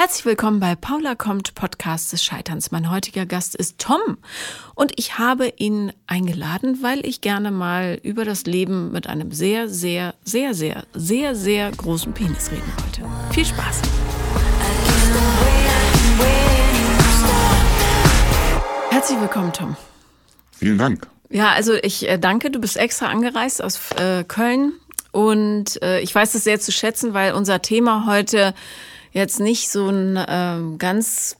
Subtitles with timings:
[0.00, 2.70] Herzlich willkommen bei Paula kommt Podcast des Scheiterns.
[2.70, 4.18] Mein heutiger Gast ist Tom
[4.76, 9.68] und ich habe ihn eingeladen, weil ich gerne mal über das Leben mit einem sehr,
[9.68, 13.34] sehr, sehr, sehr, sehr, sehr großen Penis reden wollte.
[13.34, 13.82] Viel Spaß!
[18.90, 19.76] Herzlich willkommen, Tom.
[20.52, 21.08] Vielen Dank.
[21.28, 24.74] Ja, also ich äh, danke, du bist extra angereist aus äh, Köln
[25.10, 28.54] und äh, ich weiß es sehr zu schätzen, weil unser Thema heute
[29.12, 31.36] jetzt nicht so ein ähm, ganz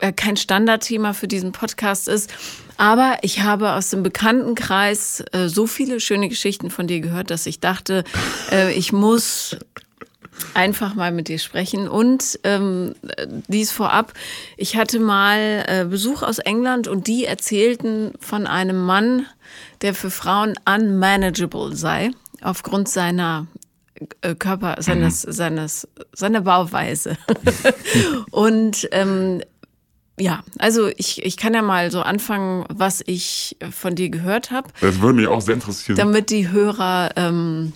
[0.00, 2.32] äh, kein Standardthema für diesen Podcast ist.
[2.76, 7.46] Aber ich habe aus dem Bekanntenkreis äh, so viele schöne Geschichten von dir gehört, dass
[7.46, 8.04] ich dachte,
[8.52, 9.56] äh, ich muss
[10.52, 11.88] einfach mal mit dir sprechen.
[11.88, 12.94] Und ähm,
[13.48, 14.12] dies vorab,
[14.56, 19.26] ich hatte mal äh, Besuch aus England und die erzählten von einem Mann,
[19.80, 22.10] der für Frauen unmanageable sei,
[22.42, 23.46] aufgrund seiner
[24.38, 25.32] Körper, seines, mhm.
[25.32, 27.16] seines, seiner Bauweise.
[28.30, 29.42] und ähm,
[30.18, 34.68] ja, also ich, ich kann ja mal so anfangen, was ich von dir gehört habe.
[34.80, 35.96] Das würde mich auch sehr interessieren.
[35.96, 37.72] Damit die Hörer ähm,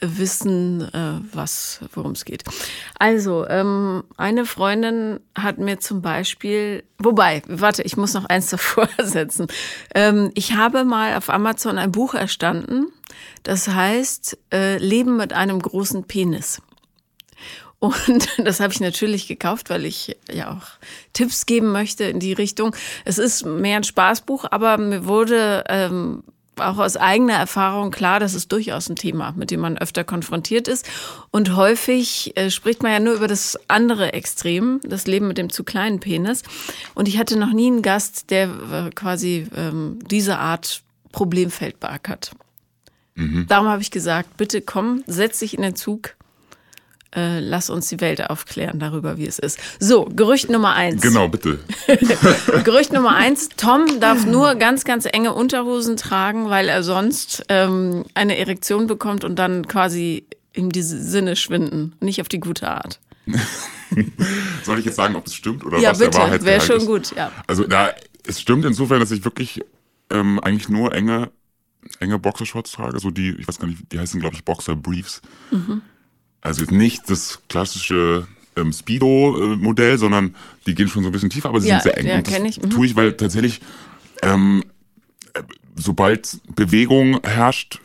[0.00, 2.44] wissen, äh, was, worum es geht.
[2.98, 8.88] Also, ähm, eine Freundin hat mir zum Beispiel, wobei, warte, ich muss noch eins davor
[8.98, 9.46] setzen.
[9.94, 12.86] Ähm, ich habe mal auf Amazon ein Buch erstanden,
[13.42, 16.60] das heißt äh, Leben mit einem großen Penis.
[17.84, 20.66] Und das habe ich natürlich gekauft, weil ich ja auch
[21.12, 22.74] Tipps geben möchte in die Richtung.
[23.04, 26.24] Es ist mehr ein Spaßbuch, aber mir wurde ähm,
[26.56, 30.68] auch aus eigener Erfahrung klar, das ist durchaus ein Thema, mit dem man öfter konfrontiert
[30.68, 30.88] ist.
[31.30, 35.50] Und häufig äh, spricht man ja nur über das andere Extrem, das Leben mit dem
[35.50, 36.42] zu kleinen Penis.
[36.94, 40.82] Und ich hatte noch nie einen Gast, der äh, quasi ähm, diese Art
[41.12, 42.32] Problemfeld beackert.
[43.14, 43.46] Mhm.
[43.48, 46.16] Darum habe ich gesagt, bitte komm, setz dich in den Zug
[47.14, 49.58] äh, lass uns die Welt aufklären darüber, wie es ist.
[49.78, 51.02] So, Gerücht Nummer eins.
[51.02, 51.58] Genau, bitte.
[52.64, 58.04] Gerücht Nummer eins, Tom darf nur ganz, ganz enge Unterhosen tragen, weil er sonst ähm,
[58.14, 61.94] eine Erektion bekommt und dann quasi ihm diese Sinne schwinden.
[62.00, 63.00] Nicht auf die gute Art.
[64.64, 66.78] Soll ich jetzt sagen, ob es stimmt oder ja, was bitte, der Wahrheit wäre schon
[66.78, 66.86] ist?
[66.86, 67.30] gut, ja.
[67.46, 67.90] Also da,
[68.26, 69.62] es stimmt insofern, dass ich wirklich
[70.10, 71.30] ähm, eigentlich nur enge,
[72.00, 75.22] enge Boxershorts trage, so die, ich weiß gar nicht, die heißen glaube ich Boxer Briefs.
[75.50, 75.82] Mhm.
[76.44, 81.60] Also nicht das klassische ähm, Speedo-Modell, sondern die gehen schon so ein bisschen tiefer, aber
[81.60, 82.06] sie ja, sind sehr eng.
[82.06, 82.62] Ja, und das ich.
[82.62, 82.70] Mhm.
[82.70, 83.60] tue ich, weil tatsächlich,
[84.22, 84.62] ähm,
[85.74, 87.80] sobald Bewegung herrscht,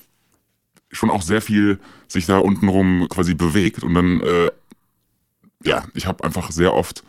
[0.92, 3.82] schon auch sehr viel sich da untenrum quasi bewegt.
[3.82, 4.52] Und dann, äh,
[5.64, 7.04] ja, ich habe einfach sehr oft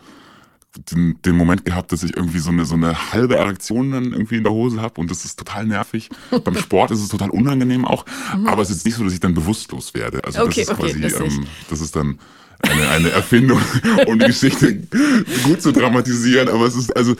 [0.77, 4.37] den, den Moment gehabt, dass ich irgendwie so eine, so eine halbe Erektion dann irgendwie
[4.37, 6.09] in der Hose habe und das ist total nervig.
[6.43, 8.05] Beim Sport ist es total unangenehm auch,
[8.35, 8.47] mhm.
[8.47, 10.23] aber es ist nicht so, dass ich dann bewusstlos werde.
[10.23, 12.19] Also okay, das ist quasi, das, ähm, das ist dann
[12.61, 13.59] eine, eine Erfindung,
[14.07, 14.75] um die Geschichte
[15.43, 17.15] gut zu dramatisieren, aber es ist also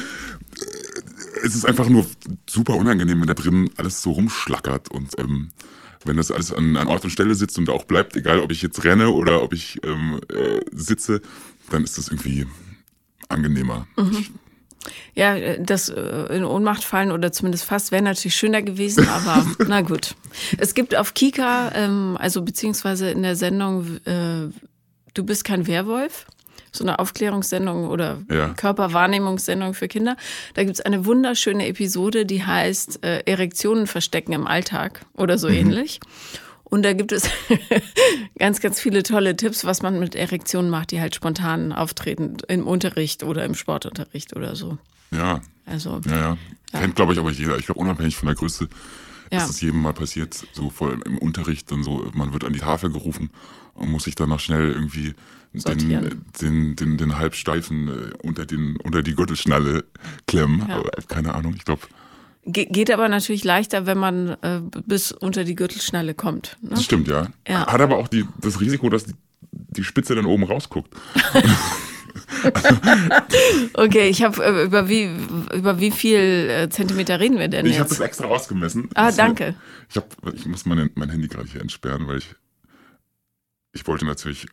[1.43, 2.05] es ist einfach nur
[2.47, 5.49] super unangenehm, wenn da drin alles so rumschlackert und ähm,
[6.05, 8.61] wenn das alles an, an Ort und Stelle sitzt und auch bleibt, egal ob ich
[8.61, 11.21] jetzt renne oder ob ich ähm, äh, sitze,
[11.69, 12.47] dann ist das irgendwie
[13.29, 13.87] angenehmer.
[13.97, 14.25] Mhm.
[15.13, 19.81] Ja, das äh, in Ohnmacht fallen oder zumindest fast wäre natürlich schöner gewesen, aber na
[19.81, 20.15] gut.
[20.57, 24.49] Es gibt auf Kika, ähm, also beziehungsweise in der Sendung äh,
[25.13, 26.25] Du bist kein Werwolf,
[26.71, 28.49] so eine Aufklärungssendung oder ja.
[28.49, 30.15] Körperwahrnehmungssendung für Kinder.
[30.53, 35.49] Da gibt es eine wunderschöne Episode, die heißt äh, Erektionen verstecken im Alltag oder so
[35.49, 35.55] mhm.
[35.55, 35.99] ähnlich.
[36.71, 37.29] Und da gibt es
[38.39, 42.65] ganz, ganz viele tolle Tipps, was man mit Erektionen macht, die halt spontan auftreten im
[42.65, 44.77] Unterricht oder im Sportunterricht oder so.
[45.11, 45.41] Ja.
[45.65, 45.99] Also.
[46.05, 46.37] Ja, ja.
[46.73, 46.79] ja.
[46.79, 47.57] Kennt, glaube ich, aber jeder.
[47.57, 48.69] Ich glaube, unabhängig von der Größe
[49.31, 49.39] ja.
[49.39, 52.59] ist das jedem mal passiert, so vor im Unterricht dann so, man wird an die
[52.59, 53.31] Tafel gerufen
[53.73, 55.13] und muss sich dann noch schnell irgendwie
[55.53, 59.83] den, den, den, den Halbsteifen äh, unter, den, unter die Gürtelschnalle
[60.25, 60.65] klemmen.
[60.69, 60.81] Ja.
[61.09, 61.81] Keine Ahnung, ich glaube,
[62.43, 66.57] Ge geht aber natürlich leichter, wenn man äh, bis unter die Gürtelschnalle kommt.
[66.61, 66.71] Ne?
[66.71, 67.27] Das stimmt, ja.
[67.47, 67.67] ja.
[67.67, 69.13] Hat aber auch die, das Risiko, dass die,
[69.51, 70.91] die Spitze dann oben rausguckt.
[73.73, 75.09] okay, ich habe äh, über wie
[75.53, 77.75] über wie viel äh, Zentimeter reden wir denn ich jetzt?
[77.75, 78.89] Ich habe das extra ausgemessen.
[78.95, 79.55] Ah, das danke.
[79.89, 82.35] ich hab, ich muss mein, mein Handy gerade hier entsperren, weil ich
[83.73, 84.47] ich wollte natürlich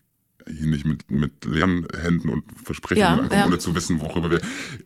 [0.48, 3.46] hier nicht mit, mit leeren Händen und Versprechungen, ja, ja.
[3.46, 4.40] ohne zu wissen, worüber wir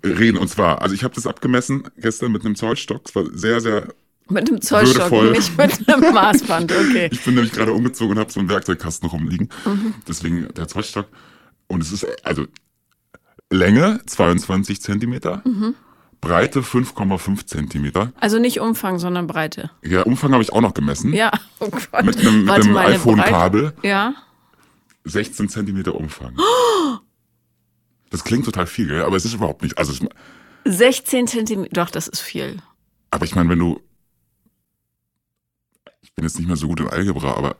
[0.05, 0.39] reden.
[0.39, 3.03] Und zwar, also ich habe das abgemessen gestern mit einem Zollstock.
[3.07, 3.89] Es war sehr, sehr
[4.29, 5.33] mit einem Zollstock, würdevoll.
[5.33, 7.09] nicht mit einem Maßband, okay.
[7.11, 9.49] ich bin nämlich gerade umgezogen und habe so einen Werkzeugkasten rumliegen.
[9.65, 9.95] Mhm.
[10.09, 11.07] Deswegen der Zollstock.
[11.67, 12.47] Und es ist, also
[13.51, 15.43] Länge 22 Zentimeter.
[15.45, 15.75] Mhm.
[16.21, 18.13] Breite 5,5 Zentimeter.
[18.21, 19.71] Also nicht Umfang, sondern Breite.
[19.83, 21.13] Ja, Umfang habe ich auch noch gemessen.
[21.13, 22.05] Ja, oh Gott.
[22.05, 23.75] Mit einem, mit einem iPhone-Kabel.
[23.83, 24.15] Ja.
[25.05, 26.37] 16 Zentimeter Umfang.
[28.11, 29.03] Das klingt total viel, gell?
[29.03, 29.79] aber es ist überhaupt nicht.
[29.79, 30.01] Also, es,
[30.77, 32.59] 16 Zentimeter, doch, das ist viel.
[33.11, 33.81] aber ich meine, wenn du,
[36.03, 37.57] ich bin jetzt nicht mehr so gut in Algebra, aber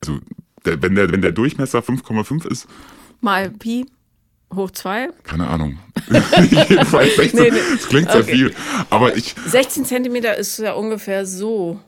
[0.00, 0.20] also
[0.64, 2.66] der, wenn der wenn der Durchmesser 5,5 ist,
[3.20, 3.86] Mal Pi
[4.54, 5.08] hoch 2.
[5.24, 5.78] keine Ahnung.
[6.68, 7.40] Jedenfalls 16.
[7.42, 7.58] Nee, nee.
[7.74, 8.32] Das klingt sehr Okay.
[8.32, 8.54] viel,
[8.90, 11.80] aber ich 16 Zentimeter ist ja ungefähr so.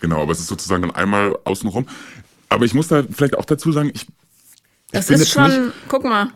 [0.00, 1.86] genau, aber es ist sozusagen dann einmal außenrum.
[2.48, 4.06] Aber ich muss da vielleicht auch dazu sagen, ich
[4.92, 6.32] Das ist schon, guck mal,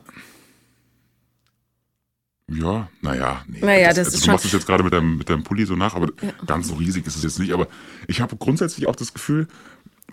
[2.48, 3.60] Ja, naja, nee.
[3.60, 5.76] Naja, das also ist du machst es jetzt gerade mit deinem, mit deinem Pulli so
[5.76, 6.08] nach, aber
[6.46, 7.52] ganz so riesig ist es jetzt nicht.
[7.52, 7.68] Aber
[8.06, 9.48] ich habe grundsätzlich auch das Gefühl,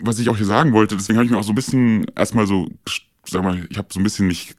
[0.00, 2.46] was ich auch hier sagen wollte, deswegen habe ich mir auch so ein bisschen erstmal
[2.46, 2.68] so,
[3.26, 4.56] sag mal, ich habe so ein bisschen mich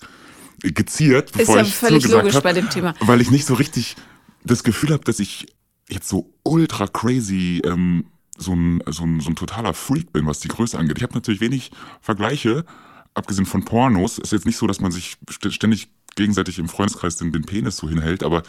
[0.61, 2.93] geziert, bevor ja ich völlig logisch hab, bei dem Thema.
[2.99, 3.95] Weil ich nicht so richtig
[4.43, 5.47] das Gefühl habe, dass ich
[5.89, 8.05] jetzt so ultra crazy ähm,
[8.37, 10.97] so, ein, so, ein, so ein totaler Freak bin, was die Größe angeht.
[10.97, 11.71] Ich habe natürlich wenig
[12.01, 12.65] Vergleiche,
[13.13, 14.17] abgesehen von Pornos.
[14.17, 17.77] Ist jetzt nicht so, dass man sich st- ständig gegenseitig im Freundeskreis den, den Penis
[17.77, 18.43] so hinhält, aber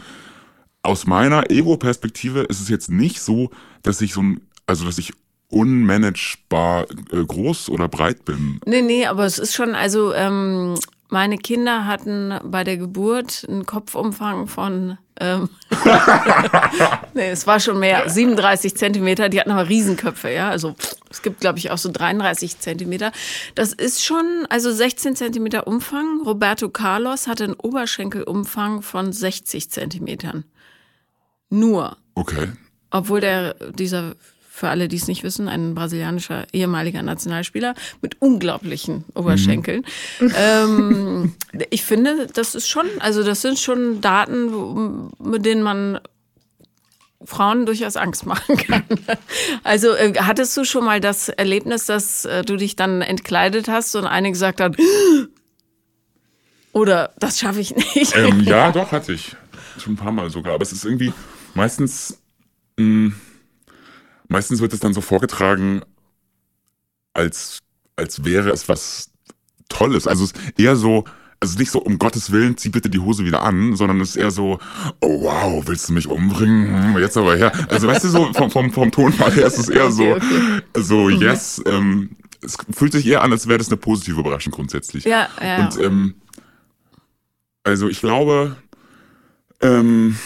[0.83, 3.51] aus meiner Ego-Perspektive ist es jetzt nicht so,
[3.83, 5.13] dass ich so ein, also dass ich
[5.49, 8.61] unmanagebar äh, groß oder breit bin.
[8.67, 10.75] Nee, nee, aber es ist schon, also ähm,
[11.09, 15.49] meine Kinder hatten bei der Geburt einen Kopfumfang von, ähm,
[17.15, 21.23] nee, es war schon mehr, 37 Zentimeter, die hatten aber Riesenköpfe, ja, also pff, es
[21.23, 23.13] gibt, glaube ich, auch so 33 Zentimeter.
[23.55, 26.21] Das ist schon, also 16 Zentimeter Umfang.
[26.25, 30.45] Roberto Carlos hatte einen Oberschenkelumfang von 60 Zentimetern.
[31.51, 31.97] Nur.
[32.17, 32.49] Okay.
[32.91, 34.17] Obwohl der, dieser,
[34.51, 39.85] für alle, die es nicht wissen, ein brasilianischer ehemaliger Nationalspieler mit unglaublichen Oberschenkeln.
[40.37, 41.35] Ähm,
[41.71, 46.01] ich finde, das ist schon, also das sind schon Daten, mit denen man
[47.25, 48.85] Frauen durchaus Angst machen kann.
[49.63, 53.95] Also äh, hattest du schon mal das Erlebnis, dass äh, du dich dann entkleidet hast
[53.97, 54.77] und eine gesagt hat,
[56.73, 58.15] oder das schaffe ich nicht.
[58.17, 59.37] Ähm, ja, doch, hatte ich.
[59.79, 60.55] Schon ein paar Mal sogar.
[60.55, 61.13] Aber es ist irgendwie
[61.55, 62.19] meistens,
[62.77, 63.15] mh,
[64.29, 65.83] meistens wird es dann so vorgetragen,
[67.13, 67.61] als,
[67.97, 69.11] als wäre es was
[69.69, 70.07] Tolles.
[70.07, 71.05] Also es ist eher so,
[71.41, 74.17] also nicht so, um Gottes Willen, zieh bitte die Hose wieder an, sondern es ist
[74.17, 74.59] eher so,
[75.01, 76.95] oh wow, willst du mich umbringen?
[76.95, 77.53] Hm, Jetzt aber her.
[77.69, 80.83] Also weißt du, so vom, vom, vom Tonfall her ist es eher so, Okay, okay.
[80.83, 82.11] so yes, ähm,
[82.43, 85.05] es fühlt sich eher an, als wäre das eine positive Überraschung grundsätzlich.
[85.05, 85.65] Ja, ja.
[85.65, 86.15] Und ähm,
[87.63, 88.57] also ich glaube,
[89.61, 90.17] ähm,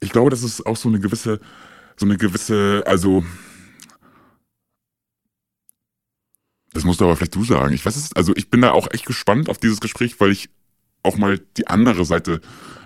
[0.00, 1.40] ich glaube, das ist auch so eine gewisse,
[1.96, 3.24] so eine gewisse, also
[6.78, 7.74] das musst du aber vielleicht du sagen.
[7.74, 10.48] Ich weiß es, also ich bin da auch echt gespannt auf dieses Gespräch, weil ich
[11.02, 12.40] auch mal die andere Seite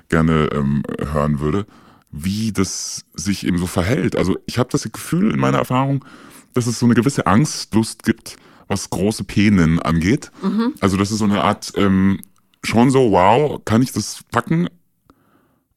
[0.08, 1.66] gerne ähm, hören würde,
[2.10, 4.16] wie das sich eben so verhält.
[4.16, 6.06] Also ich habe das Gefühl in meiner Erfahrung,
[6.54, 8.36] dass es so eine gewisse Angstlust gibt,
[8.66, 10.32] was große Penen angeht.
[10.80, 12.18] Also das ist so eine Art ähm,
[12.64, 14.68] schon so, wow, kann ich das packen?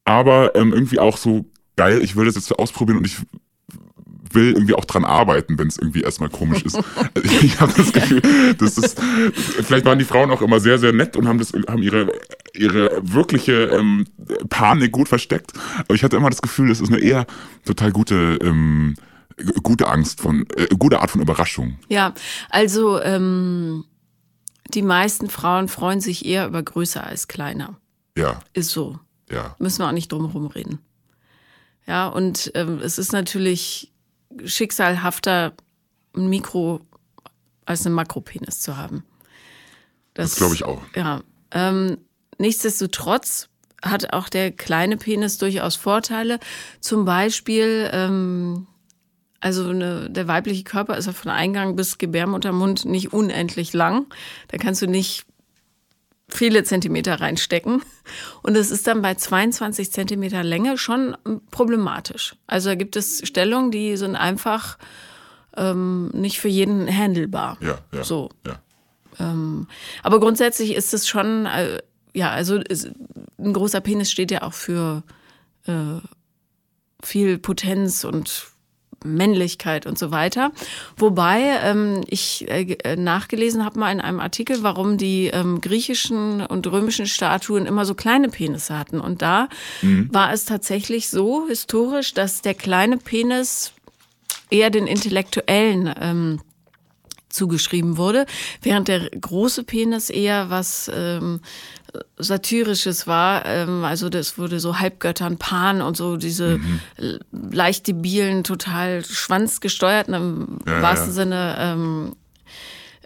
[0.05, 3.17] Aber ähm, irgendwie auch so geil, ich will das jetzt ausprobieren und ich
[4.35, 6.75] will irgendwie auch dran arbeiten, wenn es irgendwie erstmal komisch ist.
[6.75, 8.21] Also ich ich habe das Gefühl,
[8.57, 8.99] das ist,
[9.63, 12.11] vielleicht waren die Frauen auch immer sehr, sehr nett und haben das, haben ihre,
[12.53, 14.05] ihre wirkliche ähm,
[14.49, 15.53] Panik gut versteckt.
[15.79, 17.25] Aber ich hatte immer das Gefühl, das ist eine eher
[17.65, 18.95] total gute, ähm,
[19.63, 21.79] gute Angst von, äh, gute Art von Überraschung.
[21.89, 22.13] Ja,
[22.49, 23.85] also ähm,
[24.73, 27.77] die meisten Frauen freuen sich eher über größer als kleiner.
[28.17, 28.99] Ja, Ist so.
[29.29, 29.55] ja.
[29.59, 30.79] Müssen wir auch nicht drum herum reden.
[31.87, 33.91] Ja, und ähm, es ist natürlich
[34.43, 35.53] schicksalhafter,
[36.15, 36.81] ein Mikro
[37.65, 39.03] als einen Makropenis zu haben.
[40.13, 40.81] Das glaube ich auch.
[40.95, 41.21] Ja.
[41.51, 41.97] Ähm,
[42.37, 43.49] nichtsdestotrotz
[43.83, 46.39] hat auch der kleine Penis durchaus Vorteile.
[46.79, 48.67] Zum Beispiel, ähm,
[49.41, 54.07] also eine, der weibliche Körper ist ja von Eingang bis Gebärmuttermund nicht unendlich lang.
[54.47, 55.25] Da kannst du nicht
[56.27, 57.81] viele Zentimeter reinstecken.
[58.41, 62.35] Und es ist dann bei 22 Zentimeter Länge schon ähm, problematisch.
[62.47, 64.77] Also da gibt es Stellungen, die sind einfach
[65.55, 67.57] ähm, nicht für jeden handelbar.
[67.61, 68.03] Ja, ja.
[68.03, 68.29] So.
[68.45, 68.59] Ja.
[70.03, 71.81] Aber grundsätzlich ist es schon, äh,
[72.13, 72.91] ja, also ist,
[73.39, 75.03] ein großer Penis steht ja auch für
[75.67, 76.01] äh,
[77.01, 78.47] viel Potenz und
[79.05, 80.51] Männlichkeit und so weiter.
[80.97, 86.45] Wobei ähm, ich äh, äh, nachgelesen habe mal in einem Artikel, warum die ähm, griechischen
[86.45, 88.99] und römischen Statuen immer so kleine Penisse hatten.
[88.99, 89.47] Und da
[90.11, 93.73] war es tatsächlich so historisch, dass der kleine Penis
[94.49, 96.39] eher den Intellektuellen ähm,
[97.29, 98.25] zugeschrieben wurde,
[98.61, 101.41] während der große Penis eher was ähm,
[102.17, 103.45] satirisches war.
[103.45, 106.59] Ähm, also das wurde so Halbgöttern, Pan und so diese
[106.97, 111.13] äh, leicht debilen, total schwanzgesteuerten, im Ja, wahrsten ja.
[111.13, 112.15] Sinne ähm,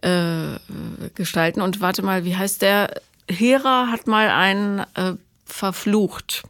[0.02, 1.62] äh, gestalten.
[1.62, 3.02] Und warte mal, wie heißt der?
[3.30, 5.14] Hera hat mal einen äh,
[5.46, 6.44] verflucht.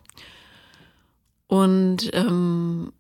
[1.48, 2.94] Und ähm,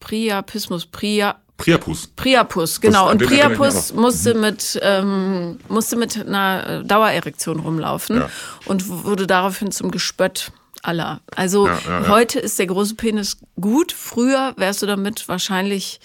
[0.00, 2.06] Priapismus, Priya, Priapus.
[2.16, 3.10] Priapus, genau.
[3.10, 8.30] Und Priapus musste mit, ähm, musste mit einer Dauererektion rumlaufen Ja.
[8.66, 10.52] und wurde daraufhin zum Gespött
[10.82, 11.20] aller.
[11.34, 13.92] Also Ja, ja, heute ist der große Penis gut.
[13.92, 16.00] Früher wärst du damit wahrscheinlich,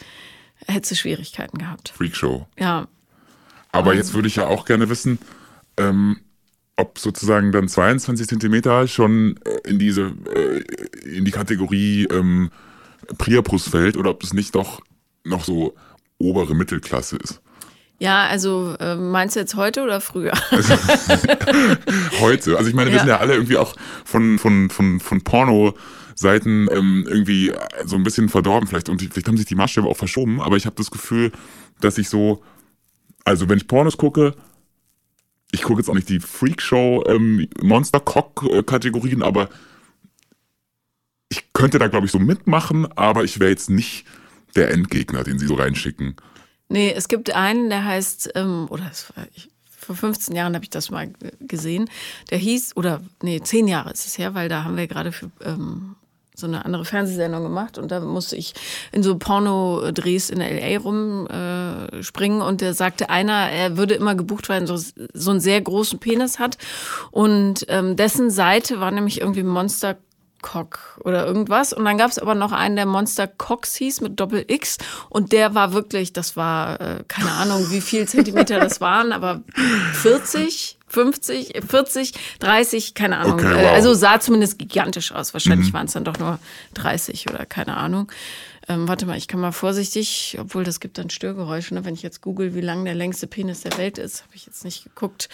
[0.66, 1.90] hättest du Schwierigkeiten gehabt.
[1.96, 2.48] Freakshow.
[2.58, 2.88] Ja.
[3.72, 5.20] Aber jetzt würde ich ja auch gerne wissen,
[5.78, 6.18] ähm,
[6.78, 10.64] ob sozusagen dann 22 Zentimeter schon äh, in diese, äh,
[11.18, 12.50] in die Kategorie ähm,
[13.18, 14.80] Priapus fällt oder ob es nicht doch
[15.24, 15.76] noch so
[16.18, 17.42] obere Mittelklasse ist.
[18.00, 20.32] Ja, also äh, meinst du jetzt heute oder früher?
[22.22, 22.58] Heute.
[22.58, 23.00] Also ich meine, wir Ja.
[23.02, 27.52] sind ja alle irgendwie auch von, von, von, von Porno-Seiten ähm, irgendwie
[27.86, 30.56] so ein bisschen verdorben vielleicht und die, vielleicht haben sich die Maßstäbe auch verschoben, aber
[30.56, 31.32] ich habe das Gefühl,
[31.82, 32.42] dass ich so,
[33.26, 34.34] also wenn ich Pornos gucke,
[35.52, 39.50] ich gucke jetzt auch nicht die Freakshow ähm, Monster-Cock-Kategorien, aber
[41.30, 44.06] ich könnte da glaube ich so mitmachen, aber ich wäre jetzt nicht
[44.56, 46.16] der Endgegner, den sie so reinschicken.
[46.70, 50.64] Nee, es gibt einen, der heißt, ähm, oder es war, ich, vor 15 Jahren habe
[50.64, 51.90] ich das mal gesehen,
[52.30, 55.32] der hieß, oder nee, 10 Jahre ist es her, weil da haben wir gerade für
[55.44, 55.96] ähm,
[56.40, 58.54] so eine andere Fernsehsendung gemacht und da musste ich
[58.92, 60.80] in so Porno-Drehs in L.A.
[60.80, 65.60] rumspringen äh, und der sagte einer, er würde immer gebucht werden, so, so einen sehr
[65.62, 66.58] großen Penis hat
[67.12, 69.98] und ähm, dessen Seite war nämlich irgendwie Monster
[70.42, 71.74] Cock oder irgendwas.
[71.74, 74.78] Und dann gab es aber noch einen, der Monster Cox hieß mit Doppel X.
[75.10, 79.42] Und der war wirklich, das war, äh, keine Ahnung, wie viel Zentimeter das waren, aber
[79.94, 83.34] 40, 50, 40, 30, keine Ahnung.
[83.40, 83.72] Okay, Äh, wow.
[83.74, 85.34] Also sah zumindest gigantisch aus.
[85.34, 86.40] Wahrscheinlich waren es dann doch nur
[86.76, 88.12] 30 oder keine Ahnung.
[88.72, 91.86] Ähm, warte mal, ich kann mal vorsichtig, obwohl das gibt dann Störgeräusche, ne?
[91.86, 94.64] wenn ich jetzt google, wie lang der längste Penis der Welt ist, habe ich jetzt
[94.64, 95.28] nicht geguckt.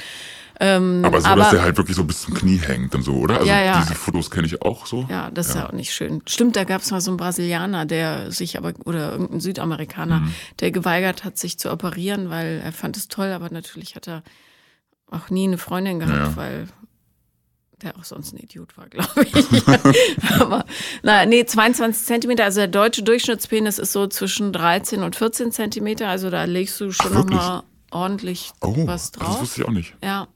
[0.61, 3.15] Ähm, Aber so, aber- dass der halt wirklich so bis zum Knie hängt und so,
[3.15, 3.35] oder?
[3.39, 3.81] Also Ja, ja.
[3.81, 5.05] diese Fotos kenne ich auch so.
[5.09, 6.21] Ja, das ist ja auch nicht schön.
[6.27, 10.33] Stimmt, da gab es mal so einen Brasilianer, der sich aber, oder irgendein Südamerikaner, Mhm.
[10.61, 14.23] der geweigert hat, sich zu operieren, weil er fand es toll, aber natürlich hat er
[15.11, 16.35] auch nie eine Freundin gehabt, Ja.
[16.37, 16.67] weil
[17.81, 20.31] der auch sonst ein Idiot war, glaube ich.
[20.41, 20.65] aber,
[21.03, 26.07] na, nee, 22 Zentimeter, also der deutsche Durchschnittspenis ist so zwischen 13 und 14 Zentimeter,
[26.07, 29.41] also da legst du schon nochmal ordentlich Oh, was das drauf.
[29.41, 29.93] wusste ich auch nicht.
[30.03, 30.27] ja.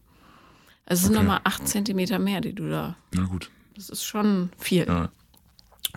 [0.86, 1.24] Also es sind Okay.
[1.26, 3.50] nochmal 8 Zentimeter mehr, die du da Na gut.
[3.76, 4.88] das ist schon viel.
[4.88, 5.10] Ja.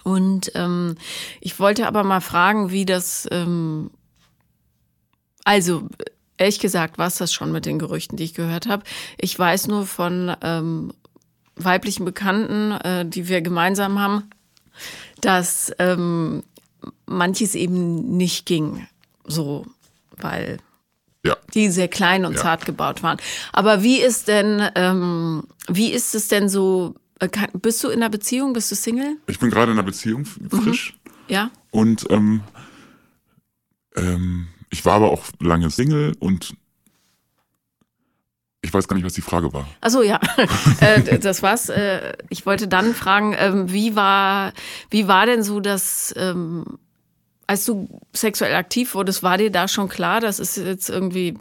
[0.04, 0.96] Und ähm,
[1.40, 3.90] ich wollte aber mal fragen, wie das, ähm,
[5.44, 5.88] also
[6.36, 8.84] ehrlich gesagt, war es das schon mit den Gerüchten, die ich gehört habe.
[9.18, 10.92] Ich weiß nur von ähm,
[11.56, 14.30] weiblichen Bekannten, äh, die wir gemeinsam haben,
[15.20, 16.42] dass ähm,
[17.06, 18.86] manches eben nicht ging,
[19.24, 19.66] so,
[20.16, 20.58] weil
[21.24, 21.36] Ja.
[21.54, 22.40] die sehr klein und Ja.
[22.42, 23.18] zart gebaut waren.
[23.52, 26.94] Aber wie ist denn, ähm, wie ist es denn so?
[27.20, 28.52] äh, kann- Bist du in einer Beziehung?
[28.52, 29.16] Bist du Single?
[29.28, 30.50] Ich bin gerade in einer Beziehung, Mhm.
[30.62, 30.94] frisch.
[31.28, 31.50] Ja.
[31.70, 32.40] Und ähm,
[33.94, 36.54] ähm, ich war aber auch lange Single und
[38.62, 39.66] ich weiß gar nicht, was die Frage war.
[39.80, 40.20] Also ja,
[40.80, 41.68] äh, das war's.
[41.68, 44.52] Äh, ich wollte dann fragen, ähm, wie war,
[44.90, 46.78] wie war denn so das, ähm,
[47.46, 51.36] als du sexuell aktiv wurdest, war dir da schon klar, das ist jetzt irgendwie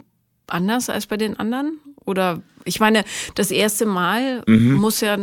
[0.48, 1.78] anders als bei den anderen?
[2.04, 3.04] Oder ich meine,
[3.36, 5.16] das erste Mal muss ja,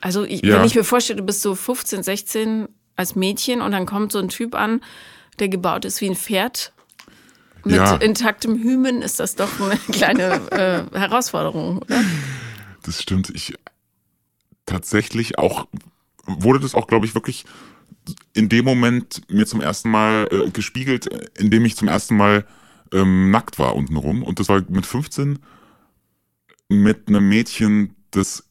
[0.00, 0.48] also ich, Mhm.
[0.48, 0.58] Ja.
[0.58, 4.18] wenn ich mir vorstelle, du bist so 15, 16 als Mädchen und dann kommt so
[4.18, 4.80] ein Typ an,
[5.38, 6.72] der gebaut ist wie ein Pferd.
[7.64, 7.96] Mit Ja.
[7.96, 12.02] intaktem Hymen ist das doch eine kleine äh, Herausforderung, oder?
[12.82, 13.30] Das stimmt.
[13.30, 13.54] Ich
[14.66, 15.66] tatsächlich auch
[16.26, 17.44] wurde das auch, glaube ich, wirklich
[18.32, 22.16] in dem Moment mir zum ersten Mal äh, gespiegelt, äh, in dem ich zum ersten
[22.16, 22.46] Mal
[22.92, 24.22] ähm, nackt war untenrum.
[24.22, 25.38] Und das war mit 15
[26.68, 28.44] mit einem Mädchen, das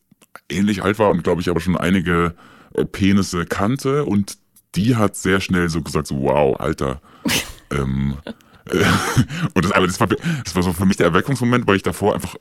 [0.49, 2.35] ähnlich alt war und glaube ich aber schon einige
[2.73, 4.05] äh, Penisse kannte.
[4.05, 4.37] Und
[4.75, 7.01] die hat sehr schnell so gesagt, so, wow, Alter.
[7.71, 8.33] ähm, äh,
[9.53, 12.13] und das, aber das war, das war so für mich der Erweckungsmoment, weil ich davor
[12.13, 12.35] einfach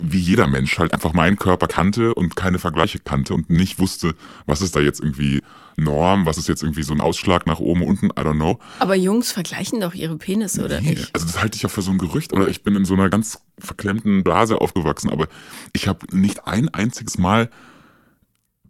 [0.00, 4.14] wie jeder Mensch halt einfach meinen Körper kannte und keine Vergleiche kannte und nicht wusste,
[4.44, 5.40] was ist da jetzt irgendwie
[5.76, 8.58] Norm, was ist jetzt irgendwie so ein Ausschlag nach oben, unten, I don't know.
[8.80, 11.14] Aber Jungs vergleichen doch ihre Penisse, oder Nee, nicht?
[11.14, 13.08] Also das halte ich ja für so ein Gerücht oder ich bin in so einer
[13.08, 15.28] ganz verklemmten Blase aufgewachsen, aber
[15.72, 17.50] ich habe nicht ein einziges Mal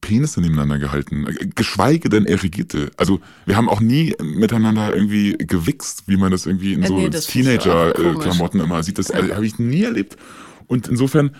[0.04, 2.90] Penisse nebeneinander gehalten, äh, geschweige denn erigierte.
[2.96, 6.96] Also wir haben auch nie miteinander irgendwie gewichst, wie man das irgendwie in Äh, so
[6.98, 7.10] nee.
[7.10, 8.98] Teenager-Klamotten immer sieht.
[8.98, 10.16] Das äh, habe ich nie erlebt.
[10.66, 11.34] Und insofern,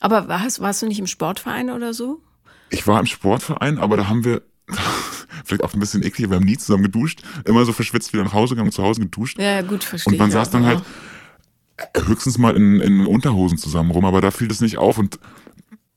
[0.00, 2.20] Aber warst, warst du nicht im Sportverein oder so?
[2.70, 4.40] ich war im Sportverein, aber da haben wir,
[5.44, 8.32] vielleicht auch ein bisschen eklig, wir haben nie zusammen geduscht, immer so verschwitzt wieder nach
[8.32, 9.38] Hause gegangen, zu Hause geduscht.
[9.38, 10.84] Ja, ja, gut, verstehe Und man saß dann aber- halt,
[12.06, 15.18] höchstens mal in, in Unterhosen zusammen rum, aber da fiel das nicht auf und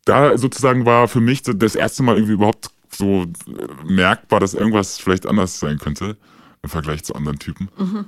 [0.05, 4.97] da sozusagen war für mich das erste Mal irgendwie überhaupt so äh, merkbar, dass irgendwas
[4.97, 6.17] vielleicht anders sein könnte
[6.61, 7.69] im Vergleich zu anderen Typen.
[7.77, 8.05] Mhm.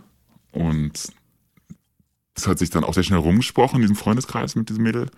[0.51, 1.11] Und
[2.33, 5.09] das hat sich dann auch sehr schnell rumgesprochen in diesem Freundeskreis mit diesem Mädel.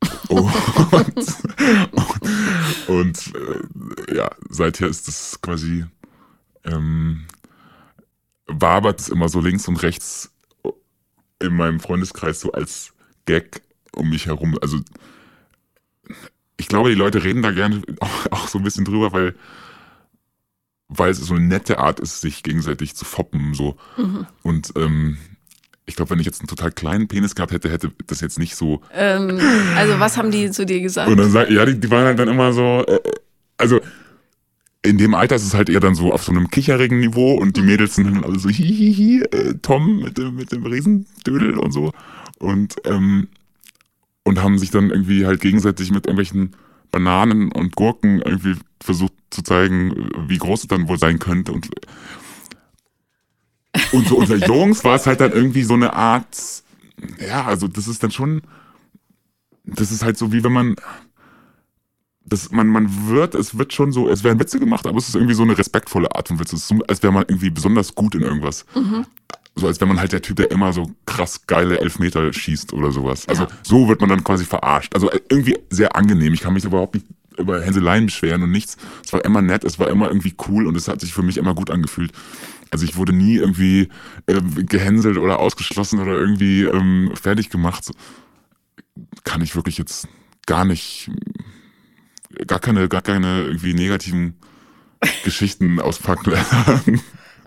[0.28, 0.52] und,
[0.90, 5.84] und, und äh, ja, seither ist das quasi
[6.64, 7.26] ähm,
[8.46, 10.32] wabert es immer so links und rechts
[11.40, 12.92] in meinem Freundeskreis so als
[13.24, 14.56] Gag um mich herum.
[14.62, 14.80] Also
[16.66, 19.34] ich glaube, die Leute reden da gerne auch, auch so ein bisschen drüber, weil
[20.88, 23.76] weil es so eine nette Art ist, sich gegenseitig zu foppen so.
[23.96, 24.26] Mhm.
[24.42, 25.16] Und ähm,
[25.84, 28.56] ich glaube, wenn ich jetzt einen total kleinen Penis gehabt hätte, hätte das jetzt nicht
[28.56, 28.82] so.
[28.92, 29.40] Ähm,
[29.76, 31.08] also was haben die zu dir gesagt?
[31.08, 33.00] Und dann sagt, ja, die, die waren halt dann immer so, äh,
[33.58, 33.80] also
[34.82, 37.56] in dem Alter ist es halt eher dann so auf so einem kicherigen Niveau und
[37.56, 37.66] die mhm.
[37.66, 41.92] Mädels sind dann alle so hihihi, äh, Tom mit dem, mit dem Riesendödel und so.
[42.38, 43.28] Und, ähm,
[44.26, 46.56] und haben sich dann irgendwie halt gegenseitig mit irgendwelchen
[46.90, 51.52] Bananen und Gurken irgendwie versucht zu zeigen, wie groß es dann wohl sein könnte.
[51.52, 51.68] Und,
[53.92, 56.36] und so unter Jungs war es halt dann irgendwie so eine Art,
[57.24, 58.42] ja, also das ist dann schon,
[59.62, 60.74] das ist halt so wie wenn man,
[62.24, 65.14] das, man, man wird, es wird schon so, es werden Witze gemacht, aber es ist
[65.14, 66.52] irgendwie so eine respektvolle Art von Witz.
[66.52, 68.66] Es ist als wäre man irgendwie besonders gut in irgendwas.
[68.74, 69.06] Mhm.
[69.58, 72.92] So als wäre man halt der Typ, der immer so krass geile Elfmeter schießt oder
[72.92, 73.26] sowas.
[73.28, 73.48] Also ja.
[73.62, 74.94] so wird man dann quasi verarscht.
[74.94, 76.34] Also äh, irgendwie sehr angenehm.
[76.34, 77.06] Ich kann mich überhaupt nicht
[77.38, 78.76] über Hänseleien beschweren und nichts.
[79.04, 81.36] Es war immer nett, es war immer irgendwie cool und es hat sich für mich
[81.36, 82.12] immer gut angefühlt.
[82.70, 83.88] Also ich wurde nie irgendwie
[84.26, 87.90] äh, gehänselt oder ausgeschlossen oder irgendwie ähm, fertig gemacht.
[89.24, 90.08] Kann ich wirklich jetzt
[90.46, 91.10] gar nicht
[92.46, 94.34] gar keine, gar keine irgendwie negativen
[95.24, 96.34] Geschichten auspacken.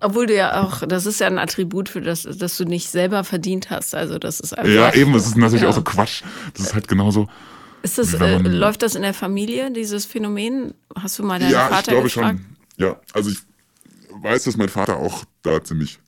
[0.01, 3.23] Obwohl du ja auch, das ist ja ein Attribut für das, dass du nicht selber
[3.23, 3.95] verdient hast.
[3.95, 4.71] Also das ist einfach.
[4.71, 5.69] Ja, eben, es ist natürlich ja.
[5.69, 6.23] auch so Quatsch.
[6.53, 7.27] Das ist halt genauso.
[7.81, 10.73] Ist das, äh, läuft das in der Familie, dieses Phänomen?
[10.95, 12.39] Hast du mal deinen ja, Vater ich glaube gefragt?
[12.39, 12.55] schon.
[12.77, 13.39] Ja, also ich
[14.21, 15.99] weiß, dass mein Vater auch da ziemlich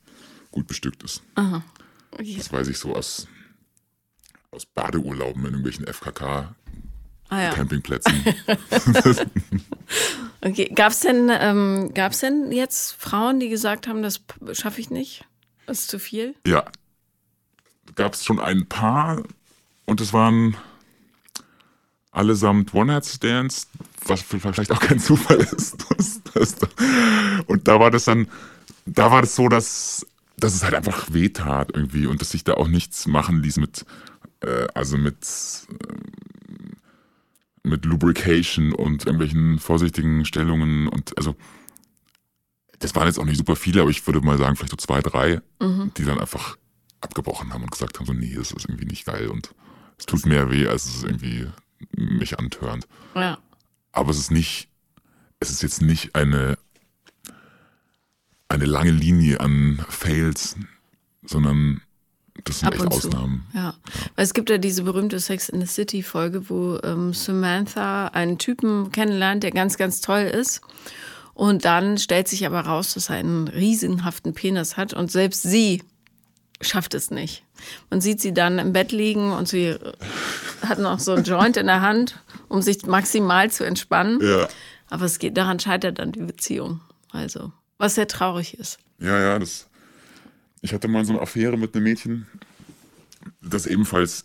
[0.50, 1.22] gut bestückt ist.
[1.34, 1.62] Aha.
[2.12, 2.34] Okay.
[2.36, 3.26] Das weiß ich so aus,
[4.50, 6.54] aus Badeurlauben in irgendwelchen FKK
[7.30, 7.54] ah, ja.
[10.44, 14.20] Okay, gab es denn, ähm, denn jetzt Frauen, die gesagt haben, das
[14.52, 15.24] schaffe ich nicht?
[15.66, 16.34] Das ist zu viel?
[16.44, 16.64] Ja.
[17.94, 19.22] Gab es schon ein paar
[19.86, 20.56] und es waren
[22.10, 23.68] allesamt One-Night-Stands,
[24.04, 25.76] was vielleicht auch kein Zufall ist.
[27.46, 28.26] und da war das dann,
[28.84, 30.04] da war das so, dass,
[30.36, 33.86] dass es halt einfach wehtat irgendwie und dass sich da auch nichts machen ließ mit,
[34.40, 35.18] äh, also mit,
[37.62, 41.36] mit Lubrication und irgendwelchen vorsichtigen Stellungen und also
[42.78, 45.00] das waren jetzt auch nicht super viele, aber ich würde mal sagen, vielleicht so zwei,
[45.00, 45.92] drei, mhm.
[45.96, 46.56] die dann einfach
[47.00, 49.54] abgebrochen haben und gesagt haben, so, nee, das ist irgendwie nicht geil und
[49.98, 51.46] es tut mehr weh, als es irgendwie
[51.96, 52.88] mich antörnt.
[53.14, 53.38] Ja.
[53.92, 54.68] Aber es ist nicht,
[55.38, 56.58] es ist jetzt nicht eine,
[58.48, 60.56] eine lange Linie an Fails,
[61.22, 61.82] sondern
[62.44, 63.46] das sind Ab echt Ausnahmen.
[63.54, 63.60] Ja.
[63.60, 63.74] ja.
[64.16, 68.38] Weil es gibt ja diese berühmte Sex in the City Folge, wo ähm, Samantha einen
[68.38, 70.60] Typen kennenlernt, der ganz, ganz toll ist.
[71.34, 75.82] Und dann stellt sich aber raus, dass er einen riesenhaften Penis hat und selbst sie
[76.60, 77.44] schafft es nicht.
[77.90, 79.76] Man sieht sie dann im Bett liegen und sie
[80.66, 84.20] hat noch so ein Joint in der Hand, um sich maximal zu entspannen.
[84.22, 84.48] Ja.
[84.90, 86.80] Aber es geht, daran scheitert dann die Beziehung.
[87.10, 88.78] Also, was sehr traurig ist.
[88.98, 89.68] Ja, ja, das
[90.62, 92.26] ich hatte mal so eine Affäre mit einem Mädchen,
[93.42, 94.24] das ebenfalls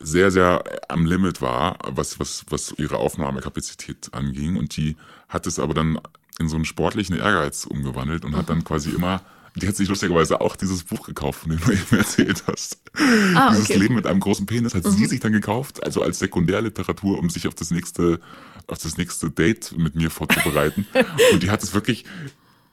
[0.00, 4.56] sehr, sehr am Limit war, was, was, was ihre Aufnahmekapazität anging.
[4.56, 4.96] Und die
[5.28, 6.00] hat es aber dann
[6.38, 9.22] in so einen sportlichen Ehrgeiz umgewandelt und hat dann quasi immer,
[9.54, 12.78] die hat sich lustigerweise auch dieses Buch gekauft, von dem du eben erzählt hast.
[13.34, 13.78] Ah, dieses okay.
[13.78, 14.90] Leben mit einem großen Penis hat mhm.
[14.90, 18.20] sie sich dann gekauft, also als Sekundärliteratur, um sich auf das nächste,
[18.66, 20.86] auf das nächste Date mit mir vorzubereiten.
[21.32, 22.04] und die hat es wirklich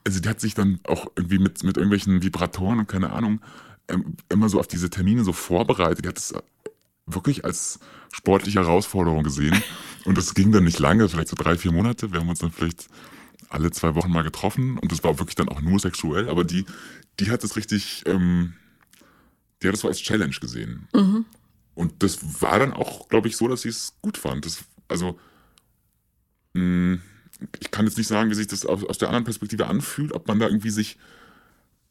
[0.06, 3.42] also die hat sich dann auch irgendwie mit, mit irgendwelchen Vibratoren und keine Ahnung
[3.88, 6.06] ähm, immer so auf diese Termine so vorbereitet.
[6.06, 6.34] Die hat es
[7.06, 7.80] wirklich als
[8.12, 9.62] sportliche Herausforderung gesehen.
[10.06, 12.12] Und das ging dann nicht lange, vielleicht so drei, vier Monate.
[12.12, 12.90] Wir haben uns dann vielleicht
[13.48, 16.66] alle zwei Wochen mal getroffen und das war wirklich dann auch nur sexuell, aber die,
[17.20, 18.54] die hat es richtig, ähm,
[19.62, 20.88] die hat es so als Challenge gesehen.
[20.94, 21.26] Mhm.
[21.76, 24.46] Und das war dann auch, glaube ich, so, dass sie es gut fand.
[24.46, 25.20] Das, also,
[26.54, 27.02] mh, mm,
[27.60, 30.28] ich kann jetzt nicht sagen, wie sich das aus, aus der anderen Perspektive anfühlt, ob
[30.28, 30.98] man da irgendwie sich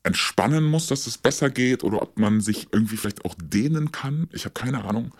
[0.02, 4.28] entspannen muss, dass es besser geht oder ob man sich irgendwie vielleicht auch dehnen kann.
[4.32, 5.12] Ich habe keine Ahnung.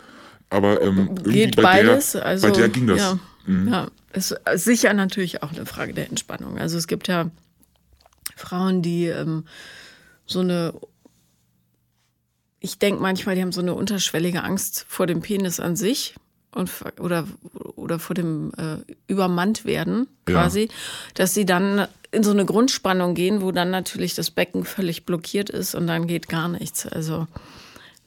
[0.49, 2.11] Aber ähm, irgendwie geht bei beides.
[2.11, 2.99] Der, also, bei der ging das.
[2.99, 3.67] Ja, mhm.
[3.69, 6.57] ja, ist sicher natürlich auch eine Frage der Entspannung.
[6.57, 7.31] Also es gibt ja
[8.35, 9.45] Frauen, die ähm,
[10.25, 10.73] so eine
[12.59, 16.15] ich denke manchmal, die haben so eine unterschwellige Angst vor dem Penis an sich
[16.53, 17.27] und oder
[17.75, 20.67] oder vor dem äh, übermannt werden quasi, ja.
[21.15, 25.49] dass sie dann in so eine Grundspannung gehen, wo dann natürlich das Becken völlig blockiert
[25.49, 26.85] ist und dann geht gar nichts.
[26.85, 27.27] Also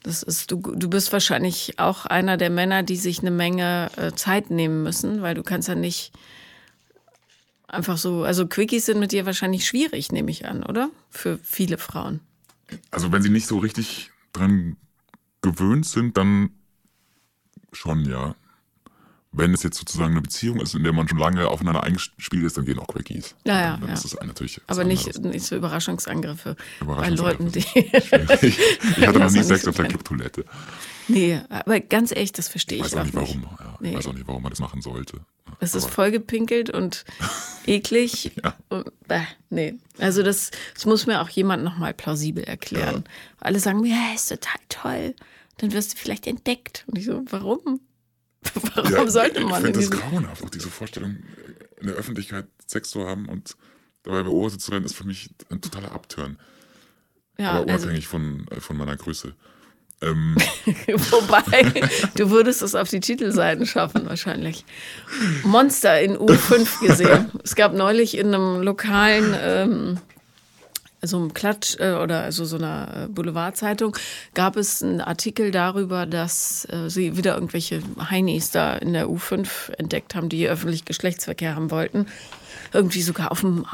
[0.03, 4.11] das ist du du bist wahrscheinlich auch einer der Männer, die sich eine Menge äh,
[4.13, 6.13] Zeit nehmen müssen, weil du kannst ja nicht
[7.67, 10.89] einfach so, also Quickies sind mit dir wahrscheinlich schwierig, nehme ich an, oder?
[11.09, 12.21] Für viele Frauen.
[12.91, 14.77] Also wenn sie nicht so richtig dran
[15.41, 16.51] gewöhnt sind, dann
[17.77, 18.35] schon, ja.
[19.33, 22.57] Wenn es jetzt sozusagen eine Beziehung ist, in der man schon lange aufeinander eingespielt ist,
[22.57, 23.35] dann gehen auch Quickies.
[23.45, 23.77] Ja, ja.
[23.77, 23.93] Dann ja.
[23.93, 24.61] ist es natürlich.
[24.67, 27.51] Aber nicht, nicht so Überraschungsangriffe, Überraschungsangriffe.
[27.51, 28.47] bei Leuten, die.
[28.47, 28.59] ich,
[28.97, 29.85] ich hatte noch nie Das Sex nicht auf der.
[29.85, 30.45] Clubtoilette.
[31.09, 33.29] Nee, aber ganz echt, das verstehe Ich ich, auch nicht nicht.
[33.29, 33.43] warum.
[33.59, 33.89] Ja, Nee.
[33.91, 35.19] Ich weiß auch nicht, warum man das machen sollte.
[35.59, 37.05] Es ist vollgepinkelt und
[37.65, 38.31] eklig.
[38.43, 38.55] Ja.
[38.69, 39.75] Und, bäh, nee.
[39.99, 43.03] Also das, das muss mir auch jemand nochmal plausibel erklären.
[43.39, 45.15] Alle sagen mir, ja, ist total toll.
[45.57, 46.83] Dann wirst du vielleicht entdeckt.
[46.87, 47.81] Und ich so, warum?
[48.75, 49.63] Warum Ja, sollte ich man?
[49.63, 51.17] finde in das grauenhaft, auch diese Vorstellung,
[51.81, 53.57] in der Öffentlichkeit Sex zu haben und
[54.03, 56.37] dabei beobachtet zu werden, ist für mich ein totaler Abturn.
[57.37, 59.35] ja, aber also, unabhängig von, äh, von meiner Größe.
[60.01, 60.35] Ähm,
[60.87, 61.73] wobei,
[62.15, 64.63] du würdest es auf die Titelseiten schaffen wahrscheinlich.
[65.43, 67.31] Monster in U5 gesehen.
[67.43, 69.99] es gab neulich in einem lokalen ähm,
[71.01, 73.95] so einem Klatsch äh, oder also so einer äh, Boulevardzeitung
[74.33, 79.73] gab es einen Artikel darüber, dass äh, sie wieder irgendwelche Heinis da in der U5
[79.77, 82.07] entdeckt haben, die öffentlich Geschlechtsverkehr haben wollten.
[82.73, 83.65] Irgendwie sogar auf dem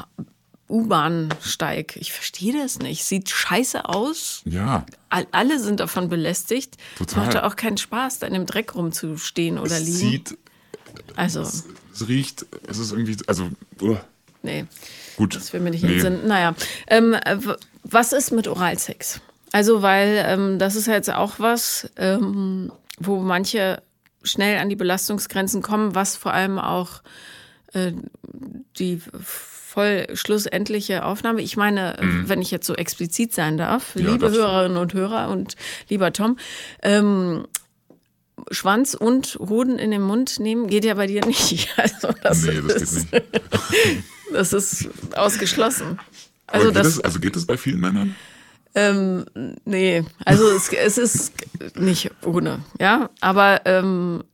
[0.68, 1.96] U-Bahn-Steig.
[1.96, 3.04] Ich verstehe das nicht.
[3.04, 4.42] Sieht scheiße aus.
[4.44, 6.76] ja, All, alle sind davon belästigt.
[6.94, 7.24] Es Total.
[7.24, 9.96] macht ja auch keinen Spaß, da in dem Dreck rumzustehen oder es liegen.
[9.96, 10.38] sieht,
[11.16, 13.48] also, es riecht, es ist irgendwie, also,
[13.80, 13.96] uh,
[14.44, 14.64] nee.
[15.16, 15.34] gut.
[15.34, 15.88] Das will mir nicht Nee.
[15.88, 16.26] in den Sinn.
[16.28, 16.54] Naja,
[16.86, 17.36] ähm, äh,
[17.82, 19.20] was ist mit Oralsex?
[19.52, 23.82] Also, weil ähm, das ist ja jetzt auch was, ähm, wo manche
[24.22, 27.02] schnell an die Belastungsgrenzen kommen, was vor allem auch
[27.72, 27.92] äh,
[28.78, 31.42] die voll schlussendliche Aufnahme.
[31.42, 34.04] Ich meine, äh, wenn ich jetzt so explizit sein darf, Mhm.
[34.04, 34.30] Ja, liebe.
[34.30, 35.56] Hörerinnen und Hörer und
[35.88, 36.36] lieber Tom,
[36.82, 37.46] ähm,
[38.50, 41.68] Schwanz und Hoden in den Mund nehmen geht ja bei dir nicht.
[41.76, 43.44] Also das, Nee, das ist, geht nicht.
[44.32, 45.98] das ist ausgeschlossen.
[46.46, 48.14] Also geht das, das, also geht das bei vielen Männern?
[48.74, 49.24] ähm,
[49.64, 51.32] nee, also es, es ist
[51.76, 54.24] nicht ohne, ja, aber ähm,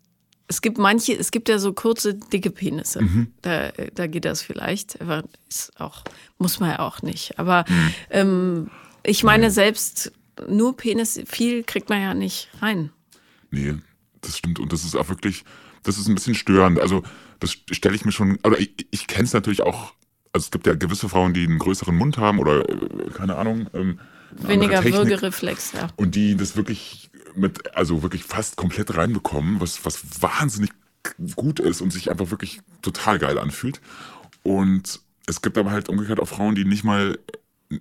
[0.48, 3.00] es gibt manche, es gibt ja so kurze, dicke Penisse.
[3.42, 6.02] Da, da geht das vielleicht, aber ist auch,
[6.38, 7.38] muss man ja auch nicht.
[7.38, 7.64] Aber
[8.10, 8.68] ähm,
[9.04, 10.10] ich meine, selbst
[10.48, 12.90] nur Penis, viel kriegt man ja nicht rein.
[13.52, 13.76] Nee,
[14.20, 14.58] das stimmt.
[14.58, 15.44] Und das ist auch wirklich,
[15.82, 16.78] das ist ein bisschen störend.
[16.78, 17.02] Also,
[17.38, 19.94] das stelle ich mir schon, oder ich, ich kenne es natürlich auch.
[20.32, 23.68] Also es gibt ja gewisse Frauen, die einen größeren Mund haben oder äh, keine Ahnung.
[23.74, 23.98] Ähm,
[24.30, 24.84] Weniger.
[24.84, 25.88] Würgereflex, ja.
[25.96, 30.70] Und die das wirklich mit, also wirklich fast komplett reinbekommen, was, was wahnsinnig
[31.34, 33.80] gut ist und sich einfach wirklich total geil anfühlt.
[34.42, 37.18] Und es gibt aber halt umgekehrt auch Frauen, die nicht mal,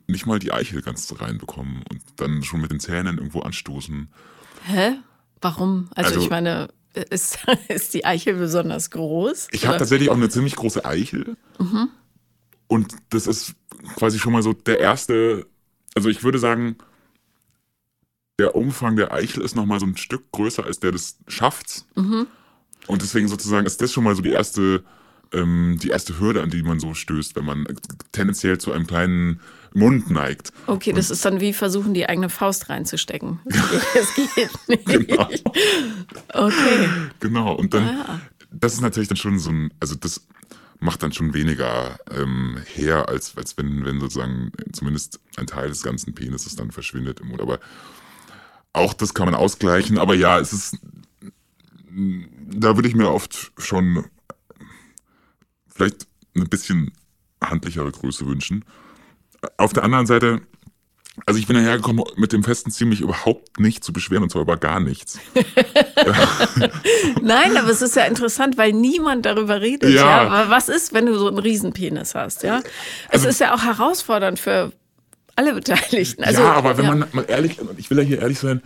[0.07, 4.09] nicht mal die Eichel ganz reinbekommen und dann schon mit den Zähnen irgendwo anstoßen.
[4.65, 4.99] Hä?
[5.41, 5.89] Warum?
[5.95, 6.69] Also, Also- ich meine,
[7.09, 9.47] ist, ist die Eichel besonders groß?
[9.51, 11.37] Ich habe tatsächlich auch eine ziemlich große Eichel.
[12.67, 13.55] Und das ist
[13.95, 15.45] quasi schon mal so der erste,
[15.95, 16.77] also ich würde sagen,
[18.39, 21.85] der Umfang der Eichel ist noch mal so ein Stück größer als der des Schafts.
[21.95, 24.83] Und deswegen sozusagen ist das schon mal so die erste,
[25.33, 27.67] ähm, die erste Hürde, an die man so stößt, wenn man
[28.11, 29.41] tendenziell zu einem kleinen
[29.73, 30.51] Mund neigt.
[30.67, 33.39] Okay, das ist dann wie versuchen, die eigene Faust reinzustecken.
[33.95, 34.85] Es geht nicht.
[34.85, 35.29] Genau.
[36.33, 36.89] Okay.
[37.19, 38.21] Genau, und dann, Ah.
[38.51, 40.25] das ist natürlich dann schon so ein, also das
[40.79, 45.83] macht dann schon weniger ähm, her, als, als wenn, wenn sozusagen zumindest ein Teil des
[45.83, 47.41] ganzen Penises dann verschwindet im Mund.
[47.41, 47.59] Aber
[48.73, 50.77] auch das kann man ausgleichen, aber ja, es ist,
[51.91, 54.05] da würde ich mir oft schon
[55.67, 56.91] vielleicht ein bisschen
[57.43, 58.63] handlichere Größe wünschen.
[59.57, 60.41] Auf der anderen Seite,
[61.25, 64.41] also ich bin dahergekommen mit dem festen Ziel, mich überhaupt nicht zu beschweren, und zwar
[64.41, 65.19] über gar nichts.
[67.21, 69.91] Nein, aber es ist ja interessant, weil niemand darüber redet.
[69.91, 70.23] Ja.
[70.23, 70.29] Ja.
[70.29, 72.43] Aber was ist, wenn du so einen Riesenpenis hast?
[72.43, 72.59] Ja.
[73.07, 74.71] Es Also ist ja auch herausfordernd für
[75.35, 76.23] alle Beteiligten.
[76.23, 76.95] Also, ja, aber wenn ja.
[76.95, 78.61] man mal ehrlich, ich will ja hier ehrlich sein,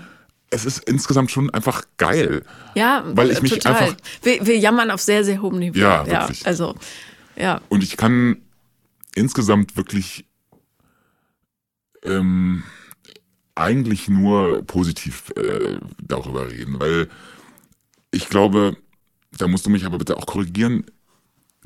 [0.50, 2.44] es ist insgesamt schon einfach geil.
[2.76, 3.76] Ja, weil ich mich total.
[3.76, 5.80] einfach- Wir, wir jammern auf sehr, sehr hohem Niveau.
[5.80, 6.46] Ja, wirklich.
[6.46, 6.76] Also,
[7.36, 7.62] ja.
[7.70, 8.38] Und ich kann
[9.16, 10.26] insgesamt wirklich
[12.04, 12.64] ähm,
[13.56, 17.10] eigentlich nur positiv äh, darüber reden, weil
[18.12, 18.78] ich glaube,
[19.38, 20.86] da musst du mich aber bitte auch korrigieren,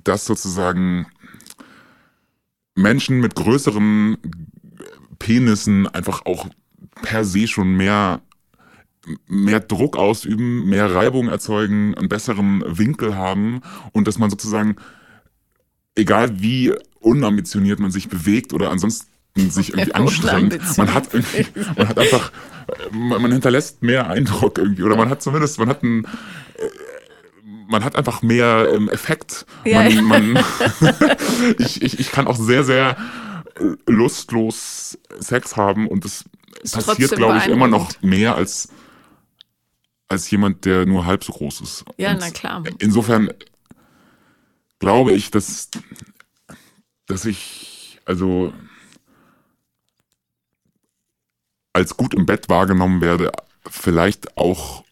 [0.03, 1.07] dass sozusagen
[2.75, 4.17] Menschen mit größeren
[5.19, 6.47] Penissen einfach auch
[7.01, 8.21] per se schon mehr
[9.27, 13.61] mehr Druck ausüben, mehr Reibung erzeugen, einen besseren Winkel haben
[13.93, 14.75] und dass man sozusagen,
[15.95, 19.07] egal wie unambitioniert man sich bewegt oder ansonsten
[19.49, 21.45] sich irgendwie anstrengt, man hat irgendwie,
[21.75, 22.31] man hat einfach,
[22.91, 26.07] man, hinterlässt mehr Eindruck irgendwie oder man hat zumindest, man hat einen
[27.69, 29.45] man hat einfach mehr ähm, Effekt.
[29.65, 30.01] Ja, man, ja.
[30.01, 30.45] Man,
[31.57, 32.95] ich, ich, ich kann auch sehr, sehr
[33.85, 36.23] lustlos Sex haben und das
[36.71, 38.69] passiert, glaube ich, immer noch mehr als
[40.09, 41.85] als jemand, der nur halb so groß ist.
[41.97, 42.63] Ja, Und na klar.
[42.79, 43.29] Insofern
[44.79, 45.69] glaube ich, dass,
[47.07, 48.53] dass ich, also
[51.77, 53.31] als gut im Bett wahrgenommen werde,
[53.69, 54.83] vielleicht auch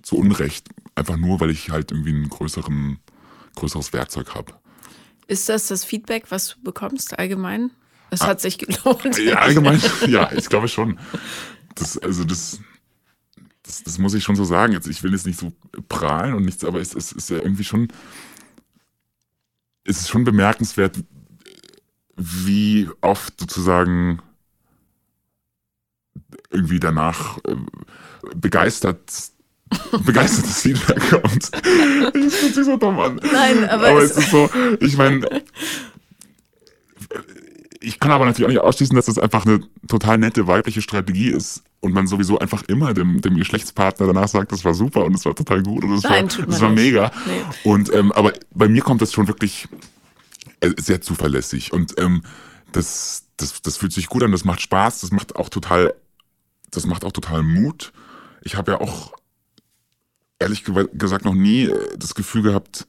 [0.00, 0.68] zu Unrecht.
[0.94, 3.00] Einfach nur, weil ich halt irgendwie ein größeren,
[3.56, 4.54] größeres Werkzeug habe.
[5.26, 7.72] Ist das das Feedback, was du bekommst allgemein?
[8.10, 9.18] Es ah, hat sich gelohnt.
[9.18, 11.00] Ja, allgemein, ja, ich glaube schon.
[11.74, 12.60] Das, also das,
[13.64, 14.72] das, das muss ich schon so sagen.
[14.72, 15.52] Jetzt, ich will jetzt nicht so
[15.88, 17.88] prahlen und nichts, aber es, es ist ja irgendwie schon,
[19.82, 20.96] es ist schon bemerkenswert,
[22.16, 24.22] wie oft sozusagen
[26.50, 27.56] irgendwie danach äh,
[28.34, 29.00] begeistert
[30.04, 31.50] begeistertes Feedback kommt.
[31.52, 33.20] Das fühlt sich so dumm an.
[33.32, 34.48] Nein, aber, aber es, es ist so,
[34.80, 35.42] ich meine,
[37.80, 41.28] ich kann aber natürlich auch nicht ausschließen, dass das einfach eine total nette weibliche Strategie
[41.30, 45.12] ist und man sowieso einfach immer dem, dem Geschlechtspartner danach sagt, das war super und
[45.12, 47.12] das war total gut und das Nein, war, das war mega.
[47.26, 47.70] Nee.
[47.70, 49.68] Und ähm, aber bei mir kommt das schon wirklich
[50.60, 52.22] äh, sehr zuverlässig und ähm,
[52.72, 55.94] das, das, das fühlt sich gut an, das macht Spaß, das macht auch total,
[56.70, 57.92] das macht auch total Mut.
[58.42, 59.14] Ich habe ja auch
[60.38, 62.86] ehrlich gesagt noch nie äh, das Gefühl gehabt,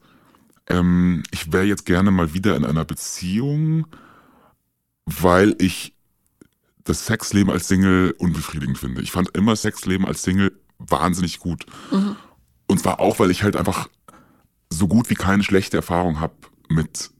[0.68, 3.86] ähm, ich wäre jetzt gerne mal wieder in einer Beziehung
[5.08, 5.94] weil ich
[6.84, 9.02] das Sexleben als Single unbefriedigend finde.
[9.02, 11.66] Ich fand immer Sexleben als Single wahnsinnig gut.
[11.90, 12.16] Mhm.
[12.66, 13.88] Und zwar auch, weil ich halt einfach
[14.70, 16.34] so gut wie keine schlechte Erfahrung habe
[16.68, 17.10] mit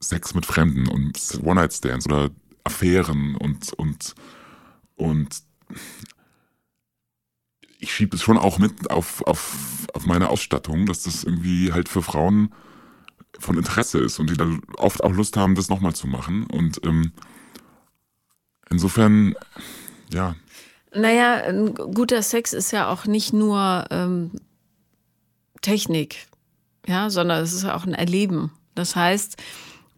[0.00, 2.30] Sex mit Fremden und One-Night-Stands oder
[2.64, 4.14] Affären und, und,
[4.96, 5.42] und
[7.82, 11.88] ich schiebe es schon auch mit auf, auf, auf meine Ausstattung, dass das irgendwie halt
[11.88, 12.54] für Frauen
[13.38, 16.46] von Interesse ist und die dann oft auch Lust haben, das nochmal zu machen.
[16.46, 17.12] Und ähm,
[18.70, 19.34] insofern,
[20.12, 20.36] ja.
[20.94, 24.30] Naja, ein guter Sex ist ja auch nicht nur ähm,
[25.60, 26.28] Technik,
[26.86, 28.52] ja, sondern es ist auch ein Erleben.
[28.76, 29.42] Das heißt,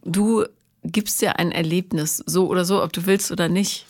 [0.04, 0.46] du
[0.84, 3.86] gibst dir ein Erlebnis, so oder so, ob du willst oder nicht.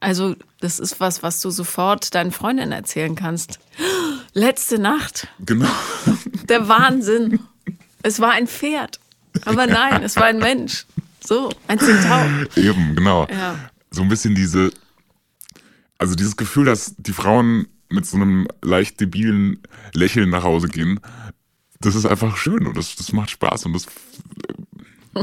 [0.00, 3.58] Also, das ist was, was du sofort deinen Freundinnen erzählen kannst.
[4.32, 5.28] Letzte Nacht.
[5.44, 5.68] Genau.
[6.48, 7.40] Der Wahnsinn.
[8.02, 9.00] Es war ein Pferd.
[9.44, 10.86] Aber nein, es war ein Mensch.
[11.24, 12.46] So, ein Zentaur.
[12.56, 13.26] Eben, genau.
[13.28, 13.70] Ja.
[13.90, 14.70] So ein bisschen diese,
[15.98, 19.60] also dieses Gefühl, dass die Frauen mit so einem leicht debilen
[19.92, 21.00] Lächeln nach Hause gehen,
[21.80, 23.86] das ist einfach schön und das, das macht Spaß und das,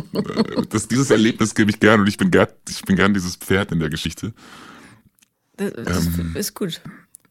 [0.70, 3.72] das, dieses Erlebnis gebe ich gern und ich bin gern, ich bin gern dieses Pferd
[3.72, 4.34] in der Geschichte.
[5.58, 6.82] Das, das ähm, ist gut.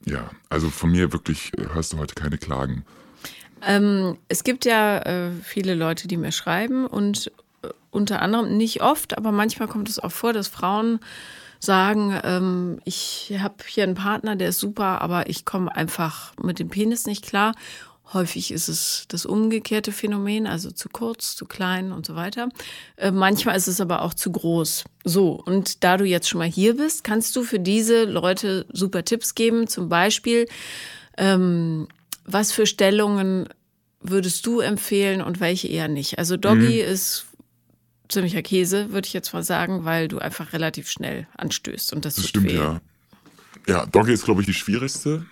[0.04, 2.84] Ja, also von mir wirklich hörst du heute keine Klagen.
[3.62, 8.82] Ähm, es gibt ja äh, viele Leute, die mir schreiben und äh, unter anderem nicht
[8.82, 11.00] oft, aber manchmal kommt es auch vor, dass Frauen
[11.60, 16.58] sagen, ähm, ich habe hier einen Partner, der ist super, aber ich komme einfach mit
[16.58, 17.54] dem Penis nicht klar.
[18.12, 22.48] Häufig ist es das umgekehrte Phänomen, also zu kurz, zu klein und so weiter.
[22.96, 24.84] Äh, manchmal ist es aber auch zu groß.
[25.04, 29.04] So, und da du jetzt schon mal hier bist, kannst du für diese Leute super
[29.04, 29.66] Tipps geben.
[29.68, 30.46] Zum Beispiel,
[31.16, 31.88] ähm,
[32.24, 33.48] was für Stellungen
[34.00, 36.18] würdest du empfehlen und welche eher nicht?
[36.18, 36.92] Also Doggy mhm.
[36.92, 37.26] ist
[38.08, 42.16] ziemlicher Käse, würde ich jetzt mal sagen, weil du einfach relativ schnell anstößt und das,
[42.16, 42.56] das stimmt weh.
[42.56, 42.80] ja.
[43.66, 45.24] Ja, Doggy ist glaube ich die schwierigste.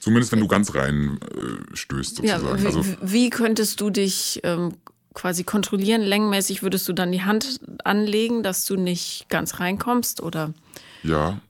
[0.00, 2.46] Zumindest wenn du ganz rein äh, stößt sozusagen.
[2.46, 4.74] Ja, wie, also, wie könntest du dich ähm,
[5.12, 6.02] quasi kontrollieren?
[6.02, 10.54] Längenmäßig würdest du dann die Hand anlegen, dass du nicht ganz reinkommst oder?
[11.02, 11.40] Ja,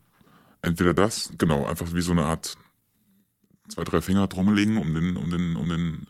[0.63, 2.57] entweder das, genau, einfach wie so eine Art
[3.69, 6.07] zwei, drei Finger legen um den, um den, um den,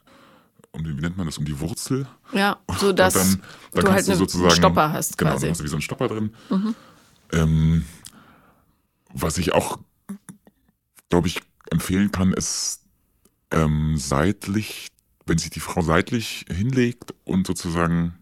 [0.72, 2.06] um den, wie nennt man das, um die Wurzel.
[2.32, 5.40] Ja, so dass dann, dann du halt einen sozusagen, Stopper hast genau, quasi.
[5.40, 6.34] Genau, dann hast du wie so einen Stopper drin.
[6.50, 6.74] Mhm.
[7.32, 7.84] Ähm,
[9.12, 9.78] was ich auch,
[11.08, 11.40] glaube ich,
[11.74, 12.80] empfehlen kann, ist
[13.50, 14.88] ähm, seitlich,
[15.26, 18.14] wenn sich die Frau seitlich hinlegt und sozusagen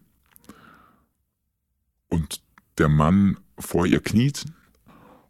[2.09, 2.41] und
[2.77, 4.45] der Mann vor ihr kniet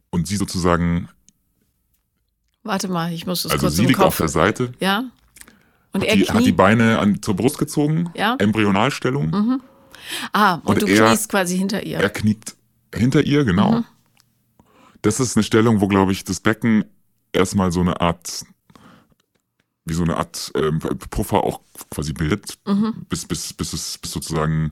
[0.10, 1.10] und sie sozusagen
[2.64, 4.08] Warte mal, ich muss das also kurz sie liegt Kopf.
[4.08, 4.72] auf der Seite.
[4.80, 5.04] Ja.
[5.92, 8.10] Und hat er die, hat die Beine an, zur Brust gezogen.
[8.16, 8.36] Ja.
[8.40, 9.30] Embryonalstellung.
[9.30, 9.62] Mhm.
[10.32, 12.00] Ah, und, und du er, kniest quasi hinter ihr.
[12.00, 12.56] Er kniet
[12.96, 13.80] hinter ihr, genau.
[13.80, 13.86] Mhm.
[15.02, 16.86] Das ist eine Stellung, wo, glaube ich, das Becken
[17.34, 18.46] erstmal so eine Art,
[19.86, 22.60] wie so eine Art ähm, Puffer auch quasi bildet,
[23.10, 24.72] bis, bis, bis es bis sozusagen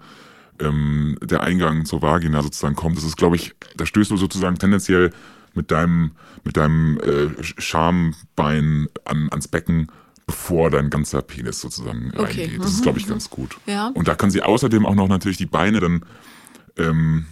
[0.60, 2.98] ähm, der Eingang zur Vagina sozusagen kommt.
[2.98, 5.12] Das ist, glaube ich, da stößt du sozusagen tendenziell
[5.54, 6.12] mit deinem,
[6.44, 9.92] mit deinem äh, Schambein an, ans Becken,
[10.26, 12.60] bevor dein ganzer Penis sozusagen Okay, reingeht.
[12.60, 13.58] Das ist, mhm, glaube ich, ganz gut.
[13.66, 13.88] Ja.
[13.88, 16.06] Und da kann sie außerdem auch noch natürlich die Beine dann
[16.78, 17.26] ähm,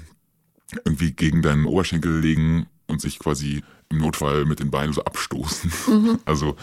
[0.84, 6.20] irgendwie gegen deinen Oberschenkel legen und sich quasi im Notfall mit den Beinen so abstoßen.
[6.26, 6.56] Also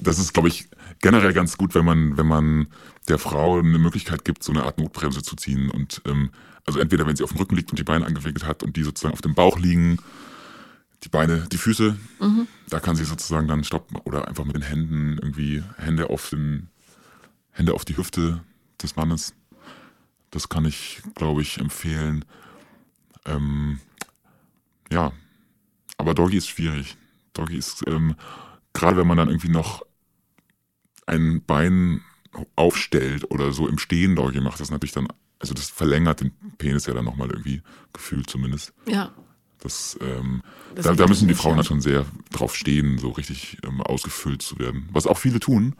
[0.00, 0.68] das ist, glaube ich,
[1.00, 2.66] generell ganz gut, wenn man, wenn man
[3.08, 5.70] der Frau eine Möglichkeit gibt, so eine Art Notbremse zu ziehen.
[5.70, 6.30] Und ähm,
[6.66, 8.82] also entweder wenn sie auf dem Rücken liegt und die Beine angewickelt hat und die
[8.82, 9.98] sozusagen auf dem Bauch liegen,
[11.02, 11.96] die Beine, die Füße,
[12.68, 16.68] da kann sie sozusagen dann stoppen oder einfach mit den Händen irgendwie Hände auf den
[17.52, 18.42] Hände auf die Hüfte
[18.82, 19.34] des Mannes.
[20.30, 22.24] Das kann ich, glaube ich, empfehlen.
[23.24, 23.80] Ähm,
[24.92, 25.12] ja,
[26.00, 26.96] aber Doggy ist schwierig.
[27.34, 28.16] Doggy ist, ähm,
[28.72, 29.82] gerade wenn man dann irgendwie noch
[31.06, 32.02] ein Bein
[32.56, 35.08] aufstellt oder so im Stehen Doggy macht, das natürlich dann,
[35.38, 38.72] also das verlängert den Penis ja dann nochmal irgendwie, gefühlt zumindest.
[38.86, 39.12] Ja.
[39.62, 40.42] Das, ähm,
[40.74, 41.56] Das da, da müssen die Frauen ja.
[41.56, 44.88] dann schon sehr drauf stehen, so richtig ähm, ausgefüllt zu werden.
[44.92, 45.74] Was auch viele tun.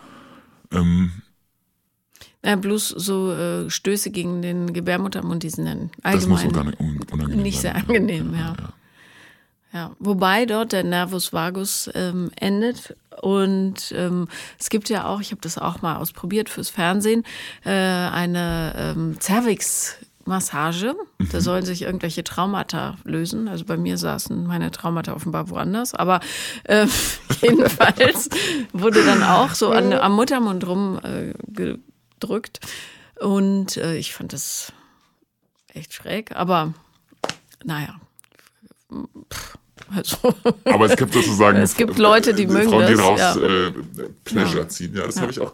[0.72, 1.12] Ähm,
[2.44, 6.80] Ja, bloß so äh, Stöße gegen den Gebärmuttermund, die sind dann das muss allgemein unang-
[6.80, 8.54] un- unangenehm nicht sehr angenehm, ja.
[8.58, 8.72] Ja,
[9.98, 12.96] wobei dort der Nervus vagus ähm, endet.
[13.20, 14.28] Und ähm,
[14.58, 17.24] es gibt ja auch, ich habe das auch mal ausprobiert fürs Fernsehen,
[17.64, 20.94] äh, eine ähm, Cervix-Massage.
[21.30, 23.46] Da sollen sich irgendwelche Traumata lösen.
[23.46, 25.94] Also bei mir saßen meine Traumata offenbar woanders.
[25.94, 26.20] Aber
[26.64, 26.86] äh,
[27.42, 28.30] jedenfalls
[28.72, 32.60] wurde dann auch so an, am Muttermund rum äh, gedrückt.
[33.20, 34.72] Und äh, ich fand das
[35.74, 36.34] echt schräg.
[36.34, 36.74] Aber
[37.64, 38.00] naja.
[39.94, 41.58] Also, Aber es gibt sozusagen.
[41.58, 43.36] Es gibt Leute, die mögen Frauen, die das, daraus ja.
[43.36, 43.72] äh,
[44.24, 44.94] Pleasure ziehen.
[44.94, 45.22] Ja, das Ja.
[45.22, 45.52] habe ich auch,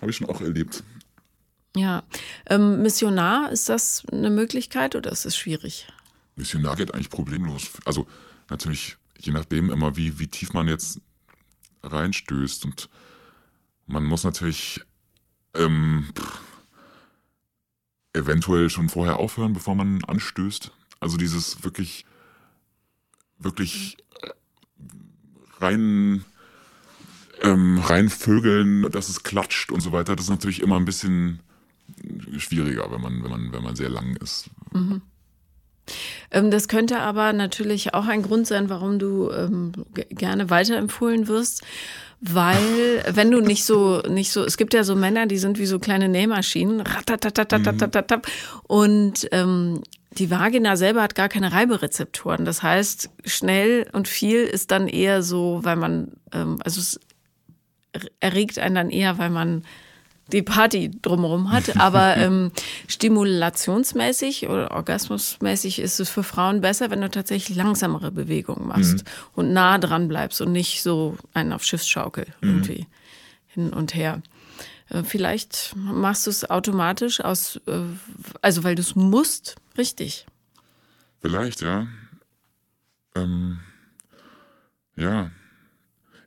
[0.00, 0.82] habe ich schon auch erlebt.
[1.76, 2.02] ja.
[2.46, 5.86] Ähm, Missionar, ist das eine Möglichkeit oder ist es schwierig?
[6.34, 7.70] Missionar geht eigentlich problemlos.
[7.84, 8.06] Also
[8.50, 11.00] natürlich, je nachdem immer, wie, wie tief man jetzt
[11.84, 12.64] reinstößt.
[12.64, 12.88] Und
[13.86, 14.80] man muss natürlich
[15.54, 16.40] ähm, pff,
[18.14, 20.70] eventuell schon vorher aufhören, bevor man anstößt.
[21.00, 22.04] Also dieses wirklich,
[23.44, 23.96] wirklich
[25.60, 26.24] rein,
[27.42, 31.40] ähm, reinvögeln, dass es klatscht und so weiter, das ist natürlich immer ein bisschen
[32.38, 34.50] schwieriger, wenn man, wenn man, wenn man sehr lang ist.
[36.30, 41.28] Ähm, das könnte aber natürlich auch ein Grund sein, warum du ähm, ge- gerne weiterempfohlen
[41.28, 41.62] wirst
[42.24, 45.66] weil wenn du nicht so nicht so es gibt ja so Männer, die sind wie
[45.66, 46.84] so kleine Nähmaschinen
[48.68, 49.82] und ähm,
[50.12, 52.44] die Vagina selber hat gar keine Reiberezeptoren.
[52.44, 57.00] Das heißt, schnell und viel ist dann eher so, weil man ähm, also es
[58.20, 59.64] erregt einen dann eher, weil man
[60.32, 61.76] die Party drumherum hat.
[61.80, 62.50] Aber ähm,
[62.88, 69.52] stimulationsmäßig oder orgasmusmäßig ist es für Frauen besser, wenn du tatsächlich langsamere Bewegungen machst und
[69.52, 72.86] nah dran bleibst und nicht so einen auf Schiffsschaukel irgendwie
[73.48, 74.22] hin und her.
[74.88, 77.80] Äh, Vielleicht machst du es automatisch aus, äh,
[78.40, 80.26] also weil du es musst, richtig.
[81.20, 81.86] Vielleicht, ja.
[83.14, 83.60] Ähm,
[84.96, 85.30] ja.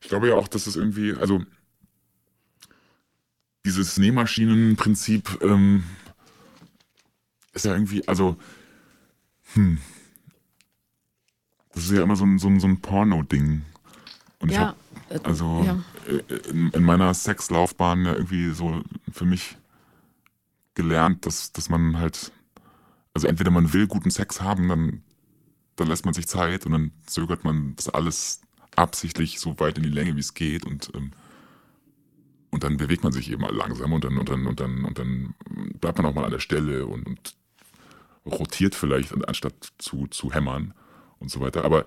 [0.02, 1.42] Ich glaube ja auch, dass es irgendwie, also
[3.66, 5.84] dieses Nähmaschinenprinzip ähm,
[7.54, 8.38] ist ja irgendwie, also,
[9.54, 9.80] hm.
[11.74, 13.64] Das ist ja immer so ein, so ein, so ein Porno-Ding.
[14.40, 14.78] Und ich Ja, habe
[15.10, 15.84] äh, also ja.
[16.08, 19.58] äh, in, in meiner Sexlaufbahn ja irgendwie so für mich
[20.74, 22.32] gelernt, dass, dass man halt,
[23.14, 25.04] also entweder man will guten Sex haben, dann,
[25.76, 28.42] dann lässt man sich Zeit und dann zögert man das alles
[28.76, 31.12] absichtlich so weit in die Länge, wie es geht und, ähm,
[32.56, 34.98] und dann bewegt man sich eben mal langsam und dann, und dann, und dann, und
[34.98, 35.36] dann
[35.82, 37.36] bleibt man auch mal an der Stelle und, und
[38.26, 40.74] rotiert vielleicht, anstatt zu, zu hämmern
[41.20, 41.66] und so weiter.
[41.66, 41.86] Aber,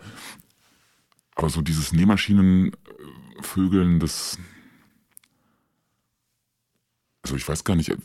[1.36, 4.36] aber so dieses Nähmaschinenvögeln, das,
[7.22, 7.96] also ich weiß gar nicht,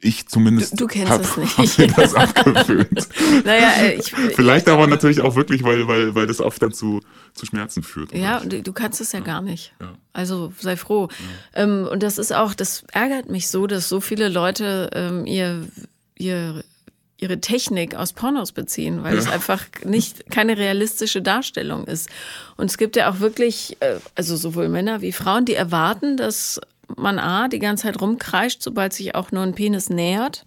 [0.00, 1.56] ich zumindest Du- du kennst hab, es nicht.
[1.58, 3.08] hab mir das abgewöhnt.
[3.44, 7.00] Naja, äh, ich, Vielleicht aber natürlich auch wirklich, weil, weil, weil das oft dann zu,
[7.34, 8.12] zu Schmerzen führt.
[8.14, 9.72] Ja, du, du kannst es ja gar nicht.
[9.80, 9.94] Ja.
[10.12, 11.08] Also sei froh.
[11.54, 15.66] Ähm, und das ist auch, das ärgert mich so, dass so viele Leute ähm, ihr,
[16.16, 16.62] ihr,
[17.18, 22.10] ihre Technik aus Pornos beziehen, weil es einfach nicht keine realistische Darstellung ist.
[22.58, 26.60] Und es gibt ja auch wirklich, äh, also sowohl Männer wie Frauen, die erwarten, dass
[26.96, 30.44] man A, die ganze Zeit rumkreischt, sobald sich auch nur ein Penis nähert.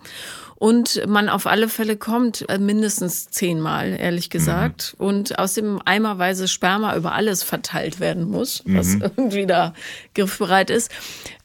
[0.55, 4.95] Und man auf alle Fälle kommt äh, mindestens zehnmal, ehrlich gesagt.
[4.97, 5.05] Mhm.
[5.05, 9.01] Und aus dem eimerweise Sperma über alles verteilt werden muss, was mhm.
[9.03, 9.73] irgendwie da
[10.15, 10.91] griffbereit ist.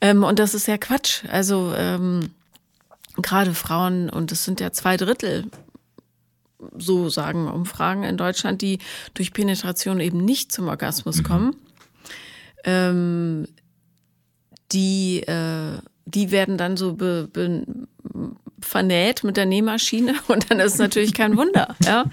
[0.00, 1.24] Ähm, und das ist ja Quatsch.
[1.30, 2.30] Also ähm,
[3.16, 5.44] gerade Frauen, und es sind ja zwei Drittel
[6.76, 8.78] so sagen Umfragen in Deutschland, die
[9.14, 11.22] durch Penetration eben nicht zum Orgasmus mhm.
[11.22, 11.56] kommen,
[12.64, 13.46] ähm,
[14.72, 17.64] die, äh, die werden dann so be, be,
[18.60, 21.74] vernäht mit der Nähmaschine und dann ist es natürlich kein Wunder.
[21.84, 22.04] Ja?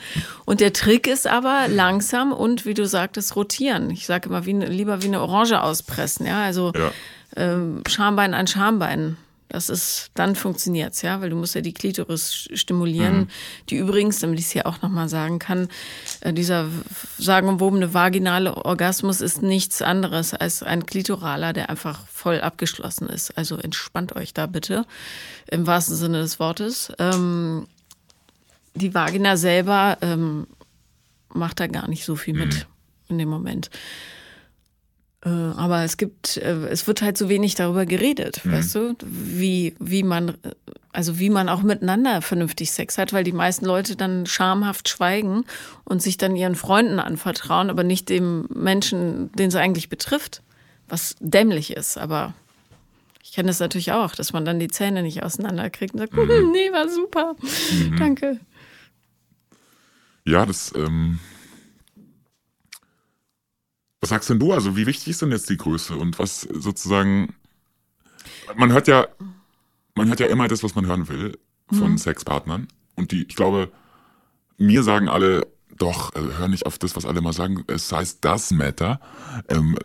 [0.45, 3.89] Und der Trick ist aber langsam und wie du sagtest, rotieren.
[3.89, 6.25] Ich sage immer, wie, lieber wie eine Orange auspressen.
[6.25, 6.43] Ja?
[6.43, 6.91] Also ja.
[7.37, 9.15] Ähm, Schambein an Schambein
[9.51, 13.27] das ist, dann funktioniert's, ja, weil du musst ja die Klitoris stimulieren, mhm.
[13.69, 15.67] die übrigens, damit ich es hier auch nochmal sagen kann,
[16.21, 16.69] äh, dieser
[17.17, 23.37] sagenumwobene vaginale Orgasmus ist nichts anderes als ein Klitoraler, der einfach voll abgeschlossen ist.
[23.37, 24.85] Also entspannt euch da bitte,
[25.47, 26.91] im wahrsten Sinne des Wortes.
[26.97, 27.67] Ähm,
[28.73, 30.47] die Vagina selber ähm,
[31.33, 32.61] macht da gar nicht so viel mit mhm.
[33.09, 33.69] in dem Moment.
[35.23, 38.53] Äh, aber es gibt, äh, es wird halt so wenig darüber geredet, mhm.
[38.53, 40.37] weißt du, wie, wie man,
[40.91, 45.45] also wie man auch miteinander vernünftig Sex hat, weil die meisten Leute dann schamhaft schweigen
[45.83, 50.41] und sich dann ihren Freunden anvertrauen, aber nicht dem Menschen, den es eigentlich betrifft,
[50.89, 52.33] was dämlich ist, aber
[53.23, 56.51] ich kenne das natürlich auch, dass man dann die Zähne nicht auseinanderkriegt und sagt, mhm.
[56.51, 57.97] nee, war super, mhm.
[57.97, 58.39] danke.
[60.25, 61.19] Ja, das, ähm,
[64.01, 64.51] was sagst denn du?
[64.51, 67.35] Also wie wichtig ist denn jetzt die Größe und was sozusagen,
[68.55, 69.07] man hört ja,
[69.95, 71.37] man hört ja immer das, was man hören will
[71.71, 71.97] von mhm.
[71.97, 73.71] Sexpartnern und die, ich glaube,
[74.57, 75.47] mir sagen alle,
[75.77, 78.99] doch, äh, hör nicht auf das, was alle mal sagen, es heißt das Matter.
[79.49, 79.77] Ähm,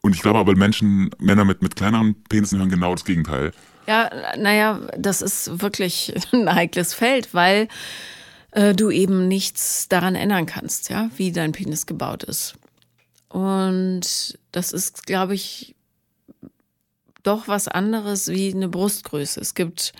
[0.00, 3.52] und ich glaube aber Menschen, Männer mit, mit kleineren Penissen hören genau das Gegenteil.
[3.86, 7.68] Ja, naja, das ist wirklich ein heikles Feld, weil
[8.52, 12.54] äh, du eben nichts daran ändern kannst, ja, wie dein Penis gebaut ist.
[13.36, 15.76] Und das ist, glaube ich,
[17.22, 19.38] doch was anderes wie eine Brustgröße.
[19.38, 19.92] Es gibt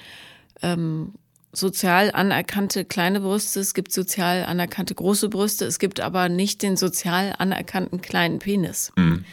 [0.63, 1.13] ähm,
[1.53, 6.79] sozial anerkannte kleine Brüste, es gibt sozial anerkannte große Brüste, es gibt aber nicht den
[6.79, 8.91] sozial anerkannten kleinen Penis.
[8.97, 9.27] Mhm.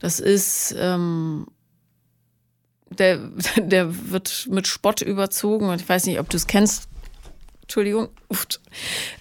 [0.00, 1.46] Das ist, ähm,
[2.90, 3.16] der,
[3.56, 6.90] der wird mit Spott überzogen und ich weiß nicht, ob du es kennst,
[7.66, 8.08] Entschuldigung.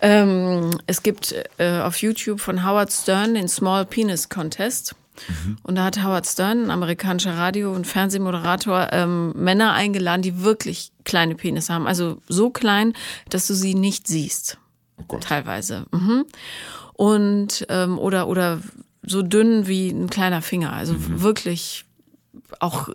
[0.01, 4.95] Ähm, es gibt äh, auf YouTube von Howard Stern den Small Penis Contest.
[5.27, 5.57] Mhm.
[5.63, 10.91] Und da hat Howard Stern, ein amerikanischer Radio- und Fernsehmoderator, ähm, Männer eingeladen, die wirklich
[11.05, 11.87] kleine Penisse haben.
[11.87, 12.93] Also so klein,
[13.29, 14.59] dass du sie nicht siehst.
[15.07, 15.87] Oh Teilweise.
[15.91, 16.25] Mhm.
[16.93, 18.61] Und ähm, oder, oder
[19.01, 20.73] so dünn wie ein kleiner Finger.
[20.73, 21.21] Also mhm.
[21.21, 21.85] wirklich
[22.59, 22.89] auch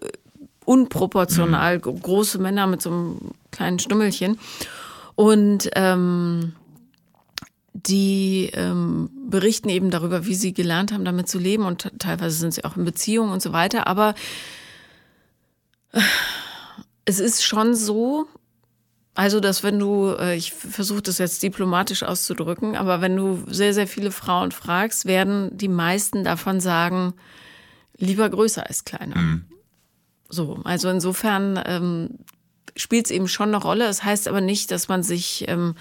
[0.64, 2.00] unproportional mhm.
[2.00, 3.18] große Männer mit so einem
[3.50, 4.38] kleinen Stummelchen.
[5.20, 6.54] Und ähm,
[7.74, 12.54] die ähm, berichten eben darüber, wie sie gelernt haben, damit zu leben und teilweise sind
[12.54, 13.86] sie auch in Beziehungen und so weiter.
[13.86, 14.14] Aber
[15.92, 16.00] äh,
[17.04, 18.28] es ist schon so,
[19.14, 23.74] also dass wenn du, äh, ich versuche das jetzt diplomatisch auszudrücken, aber wenn du sehr,
[23.74, 27.12] sehr viele Frauen fragst, werden die meisten davon sagen,
[27.98, 29.18] lieber größer als kleiner.
[29.18, 29.44] Mhm.
[30.30, 32.20] So, also insofern ähm,
[32.76, 33.86] spielt es eben schon eine Rolle.
[33.86, 35.74] Es das heißt aber nicht, dass man sich ähm,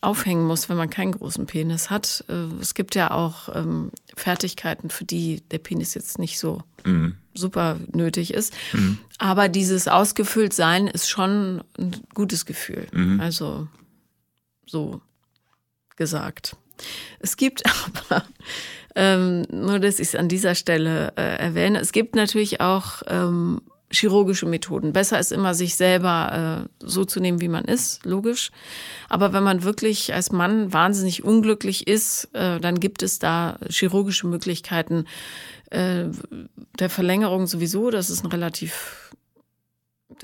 [0.00, 2.24] aufhängen muss, wenn man keinen großen Penis hat.
[2.28, 7.16] Äh, es gibt ja auch ähm, Fertigkeiten, für die der Penis jetzt nicht so mhm.
[7.34, 8.54] super nötig ist.
[8.72, 8.98] Mhm.
[9.18, 12.86] Aber dieses ausgefüllt sein ist schon ein gutes Gefühl.
[12.92, 13.20] Mhm.
[13.20, 13.68] Also
[14.66, 15.00] so
[15.96, 16.56] gesagt.
[17.18, 17.62] Es gibt
[18.10, 18.24] aber,
[18.94, 23.60] ähm, nur dass ich es an dieser Stelle äh, erwähne, es gibt natürlich auch ähm,
[23.90, 24.92] chirurgische Methoden.
[24.92, 28.50] Besser ist immer, sich selber äh, so zu nehmen, wie man ist, logisch.
[29.08, 34.26] Aber wenn man wirklich als Mann wahnsinnig unglücklich ist, äh, dann gibt es da chirurgische
[34.26, 35.06] Möglichkeiten
[35.70, 36.04] äh,
[36.78, 37.90] der Verlängerung sowieso.
[37.90, 39.12] Das ist ein relativ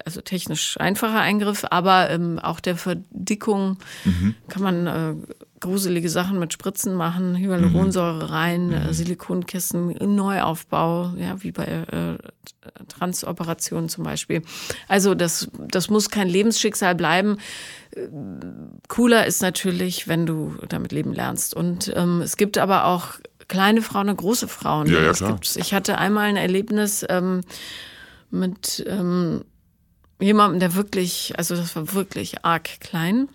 [0.05, 4.35] also technisch einfacher Eingriff, aber ähm, auch der Verdickung mhm.
[4.49, 5.15] kann man äh,
[5.65, 8.75] gruselige Sachen mit Spritzen machen, Hyaluronsäure rein, mhm.
[8.75, 12.19] äh, Silikonkissen, Neuaufbau, ja, wie bei äh,
[12.89, 14.43] Transoperationen zum Beispiel.
[14.89, 17.39] Also das, das muss kein Lebensschicksal bleiben.
[18.89, 21.55] Cooler ist natürlich, wenn du damit leben lernst.
[21.55, 23.15] Und ähm, es gibt aber auch
[23.49, 24.87] kleine Frauen und große Frauen.
[24.89, 25.41] Ja, ja, klar.
[25.57, 27.41] Ich hatte einmal ein Erlebnis ähm,
[28.31, 29.45] mit ähm,
[30.21, 33.29] jemandem, der wirklich, also das war wirklich arg klein.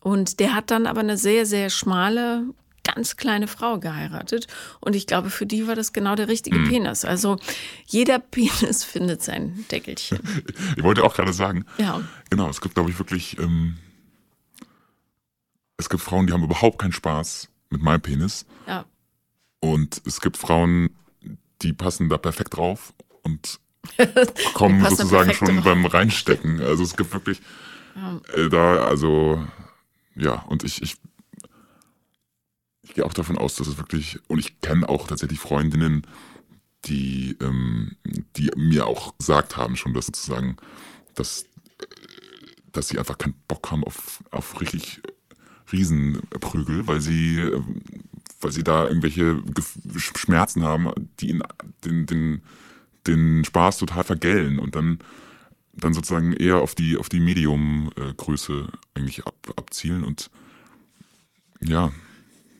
[0.00, 2.44] Und der hat dann aber eine sehr, sehr schmale,
[2.82, 4.46] ganz kleine Frau geheiratet.
[4.80, 7.04] Und ich glaube, für die war das genau der richtige Penis.
[7.04, 7.36] Also
[7.86, 10.18] jeder Penis findet sein Deckelchen.
[10.76, 12.00] Ich wollte auch gerade sagen, Ja.
[12.30, 13.76] genau, es gibt, glaube ich, wirklich, ähm,
[15.76, 18.46] es gibt Frauen, die haben überhaupt keinen Spaß mit meinem Penis.
[18.66, 18.84] Ja.
[19.60, 20.90] Und es gibt Frauen,
[21.62, 23.60] die passen da perfekt drauf und
[24.54, 25.64] kommen sozusagen schon drauf.
[25.64, 26.60] beim Reinstecken.
[26.62, 27.40] Also es gibt wirklich
[28.34, 29.44] äh, da, also
[30.20, 30.96] ja, und ich, ich,
[32.82, 36.06] ich gehe auch davon aus, dass es wirklich, und ich kenne auch tatsächlich Freundinnen,
[36.84, 37.96] die, ähm,
[38.36, 40.56] die mir auch gesagt haben schon, dass sozusagen,
[41.14, 41.44] dass,
[41.78, 41.86] äh,
[42.72, 45.02] dass sie einfach keinen Bock haben auf, auf richtig
[45.72, 47.62] Riesenprügel, weil sie, äh,
[48.40, 49.42] weil sie da irgendwelche
[49.96, 50.90] Schmerzen haben,
[51.20, 51.42] die ihnen
[51.84, 52.42] den, den,
[53.06, 54.58] den Spaß total vergällen.
[54.58, 54.98] Und dann,
[55.80, 60.30] dann sozusagen eher auf die, auf die Medium-Größe eigentlich ab, abzielen und
[61.62, 61.92] ja,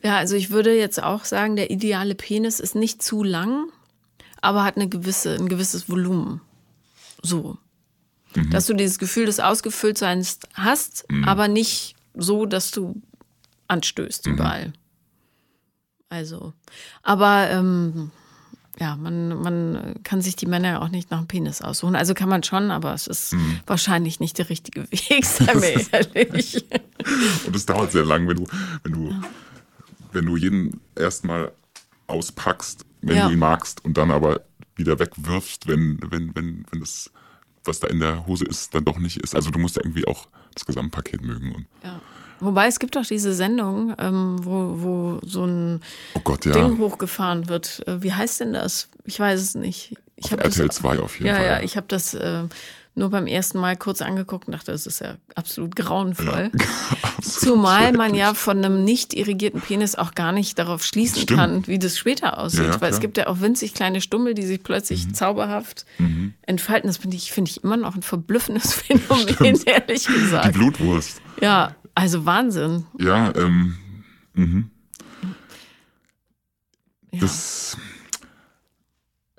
[0.02, 3.66] Ja, also ich würde jetzt auch sagen, der ideale Penis ist nicht zu lang,
[4.40, 6.40] aber hat eine gewisse, ein gewisses Volumen.
[7.22, 7.58] So.
[8.50, 13.02] Dass du dieses Gefühl des Ausgefülltseins hast, aber nicht so, dass du
[13.66, 14.72] anstößt überall.
[16.08, 16.52] Also,
[17.02, 18.10] aber ähm,
[18.80, 21.94] ja, man, man kann sich die Männer auch nicht nach dem Penis aussuchen.
[21.96, 26.64] Also kann man schon, aber es ist wahrscheinlich nicht der richtige Weg, sei mir ehrlich.
[27.46, 28.46] Und es dauert sehr lang, wenn du,
[28.82, 29.14] wenn du,
[30.12, 31.52] wenn du jeden erstmal
[32.06, 33.26] auspackst, wenn Ja.
[33.28, 34.40] du ihn magst und dann aber
[34.76, 37.10] wieder wegwirfst, wenn, wenn, wenn, wenn das,
[37.64, 39.34] was da in der Hose ist, dann doch nicht ist.
[39.34, 41.54] Also du musst ja irgendwie auch das Gesamtpaket mögen.
[41.54, 42.00] Und, Ja.
[42.40, 45.80] Wobei es gibt auch diese Sendung, ähm, wo, wo so ein
[46.14, 46.52] oh Gott, ja.
[46.52, 47.86] Ding hochgefahren wird.
[47.86, 48.88] Äh, Wie heißt denn das?
[49.04, 49.96] Ich weiß es nicht.
[50.16, 51.46] Ich Auf RTL das, 2 auf jeden ja, Fall.
[51.46, 52.44] Ja, ich habe das äh,
[52.94, 56.50] nur beim ersten Mal kurz angeguckt und dachte, das ist ja absolut grauenvoll.
[57.16, 61.38] Absolut Zumal man ja von einem nicht irrigierten Penis auch gar nicht darauf schließen Stimmt.
[61.38, 62.60] kann, wie das später aussieht.
[62.60, 65.84] Ja, ja, Weil es gibt ja auch winzig kleine Stummel, die sich plötzlich zauberhaft
[66.46, 66.88] entfalten.
[66.88, 70.54] Das finde ich, finde ich immer noch ein verblüffendes Phänomen, ehrlich Die gesagt.
[70.54, 71.20] Blutwurst.
[71.42, 72.86] Ja, also Wahnsinn.
[72.98, 73.76] Ja, ähm,
[77.12, 77.20] Ja.
[77.20, 77.76] das.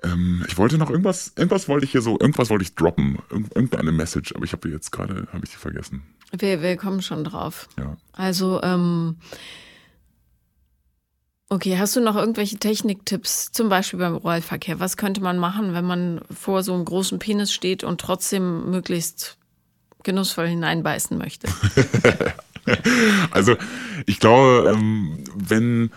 [0.04, 3.54] Ähm, ich wollte noch irgendwas, irgendwas wollte ich hier so, irgendwas wollte ich droppen, Irgend,
[3.54, 6.02] irgendeine Message, aber ich habe jetzt gerade, habe ich die vergessen.
[6.36, 7.68] Wir, wir kommen schon drauf.
[7.78, 7.96] Ja.
[8.12, 9.16] Also, ähm,
[11.48, 14.78] okay, hast du noch irgendwelche Techniktipps, zum Beispiel beim Oralverkehr?
[14.80, 19.36] Was könnte man machen, wenn man vor so einem großen Penis steht und trotzdem möglichst
[20.02, 21.48] genussvoll hineinbeißen möchte?
[23.30, 23.56] Also
[24.06, 25.90] ich glaube, ähm, wenn,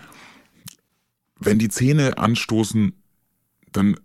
[1.39, 2.93] wenn die Zähne anstoßen,
[3.71, 3.97] dann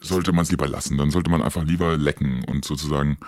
[0.00, 0.98] sollte man es lieber lassen.
[0.98, 3.18] Dann sollte man einfach lieber lecken und sozusagen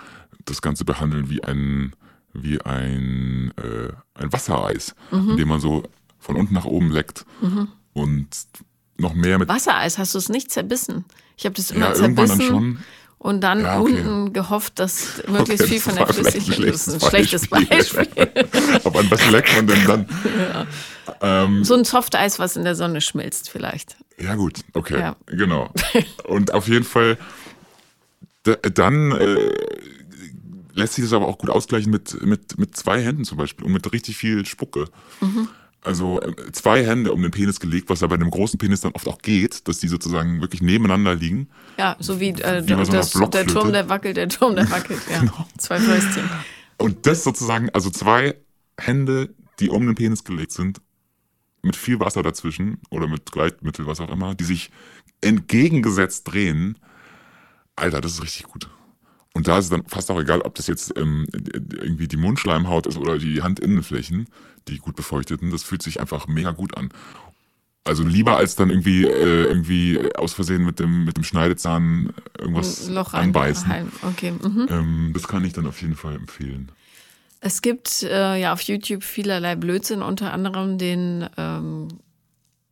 [0.45, 1.95] das Ganze behandeln wie ein,
[2.33, 5.83] wie ein, äh, ein Wassereis, indem man so
[6.19, 7.25] von unten nach oben leckt
[7.93, 8.27] und
[8.97, 11.05] noch mehr mit Wassereis, hast du es nicht zerbissen?
[11.35, 12.79] Ich habe das immer ja, irgendwann dann zerbissen schon.
[13.27, 13.91] Und dann Ja, okay.
[13.99, 17.77] unten gehofft, dass möglichst Okay, viel von der Flüssigkeit das ist ein schlechtes Beispiel.
[17.77, 18.07] Beispiel.
[18.85, 20.05] Aber an was leckt man denn dann?
[21.21, 23.97] Ähm, so ein Softeis, was in der Sonne schmilzt vielleicht.
[24.17, 25.15] Ja, gut, okay, Ja.
[25.25, 25.71] genau.
[26.23, 27.17] Und auf jeden Fall,
[28.43, 29.51] da, dann äh,
[30.73, 33.73] lässt sich das aber auch gut ausgleichen mit, mit, mit zwei Händen zum Beispiel und
[33.73, 34.85] mit richtig viel Spucke.
[35.19, 35.49] Mhm.
[35.81, 38.91] Also äh, zwei Hände um den Penis gelegt, was ja bei einem großen Penis dann
[38.93, 41.49] oft auch geht, dass die sozusagen wirklich nebeneinander liegen.
[41.77, 43.47] Ja, so wie, äh, Wie bei so das, der.
[43.47, 45.01] Turm, der wackelt, der Turm, der wackelt.
[45.09, 45.23] Ja,
[45.57, 46.29] zwei Fäustchen.
[46.77, 48.35] Und das sozusagen, also zwei
[48.79, 50.81] Hände, die um den Penis gelegt sind,
[51.61, 54.71] mit viel Wasser dazwischen oder mit Gleitmittel, was auch immer, die sich
[55.21, 56.77] entgegengesetzt drehen.
[57.75, 58.69] Alter, das ist richtig gut.
[59.37, 62.87] Und da ist es dann fast auch egal, ob das jetzt ähm, irgendwie die Mundschleimhaut
[62.87, 64.25] ist oder die Handinnenflächen,
[64.67, 65.51] die gut befeuchteten.
[65.51, 66.89] Das fühlt sich einfach mega gut an.
[67.83, 72.89] Also lieber als dann irgendwie äh, irgendwie aus Versehen mit dem mit dem Schneidezahn irgendwas
[72.89, 73.71] Loch anbeißen.
[73.71, 73.91] rein.
[74.01, 74.31] Okay.
[74.31, 74.67] Mhm.
[74.71, 76.71] Ähm, das kann ich dann auf jeden Fall empfehlen.
[77.39, 81.89] Es gibt äh, ja auf YouTube vielerlei Blödsinn, unter anderem den, ähm,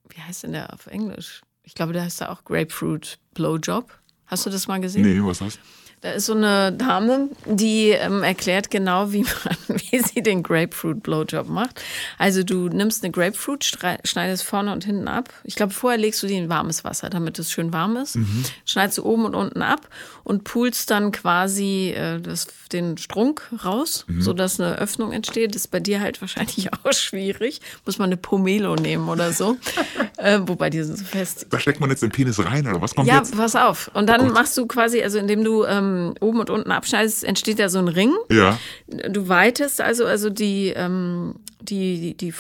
[0.10, 1.44] wie heißt denn der auf Englisch?
[1.62, 4.00] Ich glaube, der heißt da auch Grapefruit Blowjob.
[4.26, 5.04] Hast du das mal gesehen?
[5.04, 5.60] Nee, was das?
[6.02, 11.02] Da ist so eine Dame, die ähm, erklärt genau, wie, man, wie sie den Grapefruit
[11.02, 11.82] Blowjob macht.
[12.20, 13.66] Also du nimmst eine Grapefruit,
[14.04, 15.30] schneidest vorne und hinten ab.
[15.44, 18.20] Ich glaube, vorher legst du die in warmes Wasser, damit es schön warm ist.
[18.66, 19.88] Schneidest du oben und unten ab
[20.24, 25.56] und pulst dann quasi äh, das, den Strunk raus, sodass eine Öffnung entsteht.
[25.56, 27.62] Das ist bei dir halt wahrscheinlich auch schwierig.
[27.86, 29.58] Muss man eine Pomelo nehmen oder so.
[30.18, 31.48] äh, wobei die sind so fest.
[31.50, 33.36] Da steckt man jetzt den Penis rein oder was kommt Ja, jetzt?
[33.36, 33.90] pass auf.
[33.96, 34.34] Und dann Gott.
[34.34, 35.85] machst du quasi, also indem du ähm,
[36.20, 38.14] oben und unten abschneidest, entsteht da so ein Ring.
[38.30, 42.34] Ja, Du weitest also, also die, ähm, die, die, die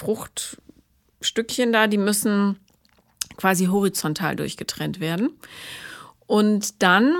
[1.22, 2.58] Stückchen da, die müssen
[3.38, 5.30] quasi horizontal durchgetrennt werden.
[6.28, 7.16] Und dann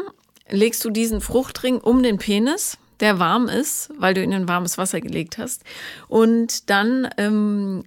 [0.50, 4.78] legst du diesen Fruchtring um den Penis, der warm ist, weil du ihn in warmes
[4.78, 5.64] Wasser gelegt hast.
[6.08, 7.84] Und dann ähm,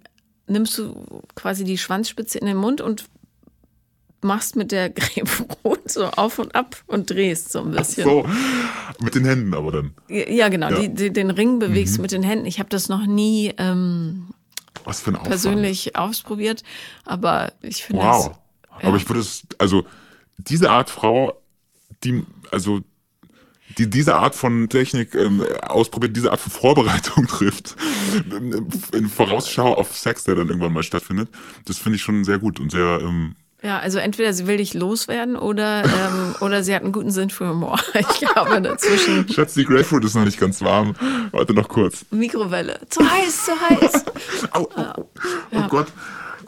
[0.46, 3.06] nimmst du quasi die Schwanzspitze in den Mund und
[4.20, 8.04] machst mit der Grapefruit so auf und ab und drehst so ein bisschen.
[8.04, 8.28] So,
[9.00, 9.94] mit den Händen aber dann.
[10.08, 10.70] Ja, genau.
[10.70, 10.80] Ja.
[10.80, 12.46] Die, die, den Ring bewegst du mit den Händen.
[12.46, 14.28] Ich habe das noch nie ähm,
[14.84, 15.28] Was für ein Aufwand.
[15.30, 16.62] persönlich ausprobiert,
[17.04, 18.30] aber ich finde Wow.
[18.80, 18.84] es.
[18.86, 19.84] Aber ich würde es, also
[20.36, 21.40] diese Art Frau,
[22.04, 22.80] die, also
[23.76, 27.76] die diese Art von Technik ähm, ausprobiert, diese Art von Vorbereitung trifft,
[28.92, 31.28] in Vorausschau auf Sex, der dann irgendwann mal stattfindet,
[31.66, 34.74] das finde ich schon sehr gut und sehr, ähm, Ja, also entweder sie will dich
[34.74, 37.78] loswerden oder, ähm, oder sie hat einen guten Sinn für Humor.
[37.94, 40.94] Ich glaube dazwischen Schatz, die Grapefruit ist noch nicht ganz warm.
[41.32, 42.04] Warte noch kurz.
[42.10, 42.78] Mikrowelle.
[42.88, 44.04] Zu heiß, zu heiß.
[44.52, 45.08] Au, au.
[45.52, 45.88] Oh Gott.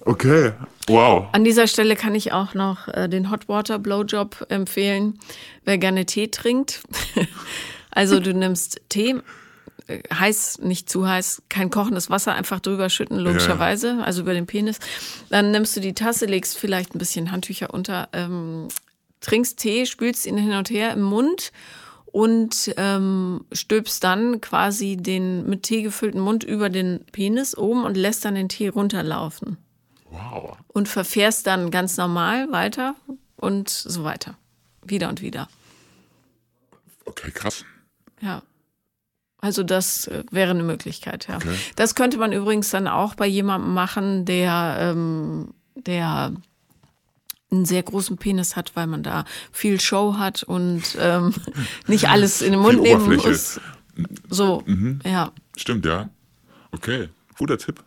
[0.05, 0.53] Okay.
[0.87, 1.27] Wow.
[1.33, 5.19] An dieser Stelle kann ich auch noch äh, den Hot Water Blowjob empfehlen,
[5.65, 6.81] wer gerne Tee trinkt.
[7.91, 9.17] also du nimmst Tee,
[10.13, 14.79] heiß, nicht zu heiß, kein kochendes Wasser, einfach drüber schütten, logischerweise, also über den Penis.
[15.29, 18.69] Dann nimmst du die Tasse, legst vielleicht ein bisschen Handtücher unter, ähm,
[19.21, 21.53] trinkst Tee, spülst ihn hin und her im Mund
[22.07, 27.97] und ähm, stülpst dann quasi den mit Tee gefüllten Mund über den Penis oben und
[27.97, 29.59] lässt dann den Tee runterlaufen
[30.11, 30.57] Wow.
[30.69, 32.97] und verfährst dann ganz normal weiter
[33.37, 34.37] und so weiter.
[34.85, 35.49] Wieder und wieder.
[37.05, 37.65] Okay, krass.
[38.21, 38.43] Ja.
[39.41, 41.37] Also das äh, wäre eine Möglichkeit, ja.
[41.37, 41.57] Okay.
[41.77, 46.35] Das könnte man übrigens dann auch bei jemandem machen, der, ähm, der
[47.51, 51.35] einen sehr großen Penis hat, weil man da viel Show hat und ähm,
[51.87, 53.61] nicht alles in den Mund nehmen muss.
[54.29, 54.63] So,
[55.05, 55.33] ja.
[55.57, 56.09] Stimmt, ja.
[56.73, 57.09] Okay.
[57.37, 57.83] Guter Tipp.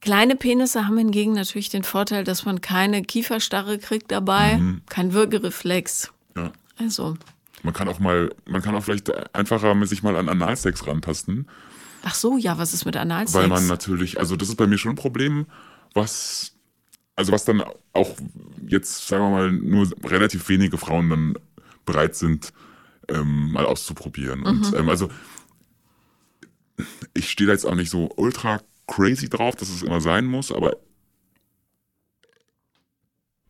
[0.00, 6.12] Kleine Penisse haben hingegen natürlich den Vorteil, dass man keine Kieferstarre kriegt dabei, kein Würgereflex.
[6.36, 6.52] Ja.
[6.78, 7.16] Also,
[7.62, 11.48] Man kann auch mal, man kann auch vielleicht einfacher sich mal an Analsex rantasten,
[12.06, 13.34] ach so, ja, was ist mit Analsex?
[13.34, 15.46] weil man natürlich, also das ist bei mir schon ein Problem,
[15.92, 16.54] was,
[17.16, 18.16] also was dann auch
[18.68, 21.34] jetzt, sagen wir mal, nur relativ wenige Frauen dann
[21.84, 22.52] bereit sind,
[23.08, 24.44] ähm, mal auszuprobieren.
[24.44, 25.10] Und ähm, also
[27.12, 30.52] ich stehe da jetzt auch nicht so ultra crazy drauf, dass es immer sein muss,
[30.52, 30.76] aber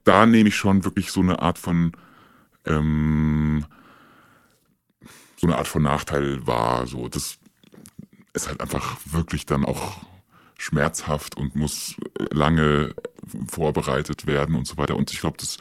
[0.04, 1.92] da nehme ich schon wirklich so eine Art von
[2.64, 3.66] ähm,
[5.38, 6.86] so eine Art von Nachteil wahr.
[6.86, 7.38] So, das
[8.32, 10.00] ist halt einfach wirklich dann auch
[10.58, 11.94] schmerzhaft und muss
[12.30, 12.94] lange
[13.48, 14.96] vorbereitet werden und so weiter.
[14.96, 15.58] Und ich glaube, das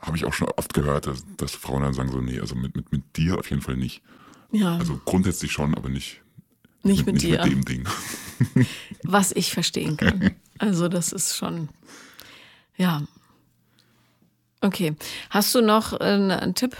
[0.00, 2.76] habe ich auch schon oft gehört, dass, dass Frauen dann sagen so, nee, also mit,
[2.76, 4.02] mit, mit dir auf jeden Fall nicht.
[4.52, 6.20] ja, Also grundsätzlich schon, aber nicht,
[6.82, 7.42] nicht mit, nicht dir.
[7.44, 7.88] mit dem Ding.
[9.02, 10.32] was ich verstehen kann.
[10.58, 11.68] Also das ist schon,
[12.78, 13.02] ja.
[14.62, 14.96] Okay.
[15.28, 16.74] Hast du noch äh, einen Tipp?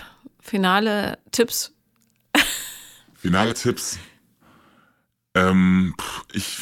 [0.46, 1.72] Finale Tipps?
[3.14, 3.98] Finale Tipps.
[5.34, 5.94] Ähm,
[6.32, 6.58] ich,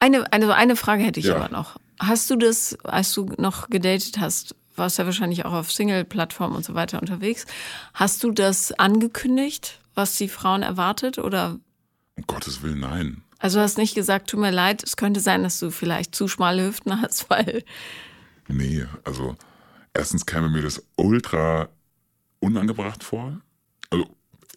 [0.00, 1.36] Eine, eine, eine Frage hätte ich Ja.
[1.36, 1.76] aber noch.
[2.00, 6.64] Hast du das, als du noch gedatet hast, warst ja wahrscheinlich auch auf Single-Plattformen und
[6.64, 7.46] so weiter unterwegs,
[7.94, 11.18] hast du das angekündigt, was die Frauen erwartet?
[11.18, 11.58] Oder
[12.16, 13.22] um Gottes Willen, nein.
[13.38, 16.26] also du hast nicht gesagt, tut mir leid, es könnte sein, dass du vielleicht zu
[16.26, 17.64] schmale Hüften hast, weil
[18.48, 19.36] Nee, also
[19.94, 21.68] erstens käme mir das ultra
[22.42, 23.40] unangebracht vor.
[23.90, 24.06] Also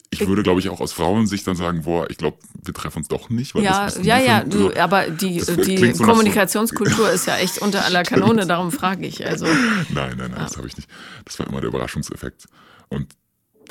[0.09, 3.07] ich würde, glaube ich, auch aus Frauensicht dann sagen, boah, ich glaube, wir treffen uns
[3.09, 3.53] doch nicht.
[3.53, 7.27] Weil ja, ja, ja, fünf- du, aber die, das die so nach so- Kommunikationskultur ist
[7.27, 9.25] ja echt unter aller Kanone, darum frage ich.
[9.25, 10.89] Also Nein, nein, nein, das habe ich nicht.
[11.25, 12.45] Das war immer der Überraschungseffekt.
[12.89, 13.13] Und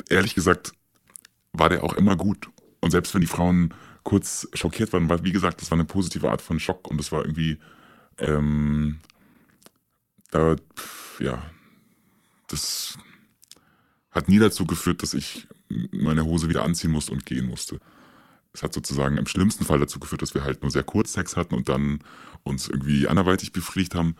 [0.09, 0.73] ehrlich gesagt
[1.53, 2.49] war der auch immer gut.
[2.81, 6.29] Und selbst wenn die Frauen kurz schockiert waren, war, wie gesagt, das war eine positive
[6.29, 7.57] Art von Schock und das war irgendwie,
[8.19, 8.99] ähm,
[10.29, 10.55] da,
[11.19, 11.41] ja,
[12.47, 12.97] das
[14.15, 15.47] hat nie dazu geführt, dass ich
[15.91, 17.79] meine Hose wieder anziehen musste und gehen musste.
[18.53, 21.35] Es hat sozusagen im schlimmsten Fall dazu geführt, dass wir halt nur sehr kurz Sex
[21.35, 21.99] hatten und dann
[22.43, 24.15] uns irgendwie anderweitig befriedigt haben.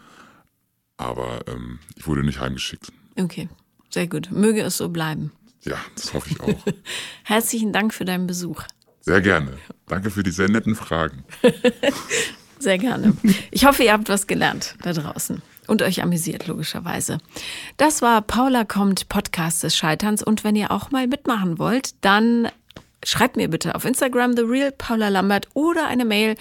[0.97, 2.91] Aber ähm, ich wurde nicht heimgeschickt.
[3.17, 3.47] okay,
[3.89, 4.29] sehr gut.
[4.31, 5.31] Möge es so bleiben.
[5.61, 6.65] Ja, das hoffe ich auch.
[7.23, 8.63] Herzlichen Dank für deinen Besuch.
[8.99, 9.57] Sehr gerne.
[9.87, 11.23] Danke für die sehr netten Fragen.
[12.57, 13.15] Sehr gerne.
[13.51, 17.19] Ich hoffe, ihr habt was gelernt da draußen und euch amüsiert, logischerweise.
[17.77, 20.23] Das war Paula kommt, Podcast des Scheiterns.
[20.23, 22.49] Und wenn ihr auch mal mitmachen wollt, dann
[23.03, 26.35] schreibt mir bitte auf Instagram The Real Paula Lambert oder eine Mail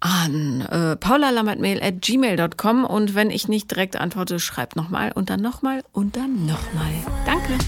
[0.00, 5.40] an äh, paulalambertmail at gmail.com und wenn ich nicht direkt antworte, schreibt nochmal und dann
[5.40, 6.92] nochmal und dann nochmal.
[7.26, 7.58] Danke.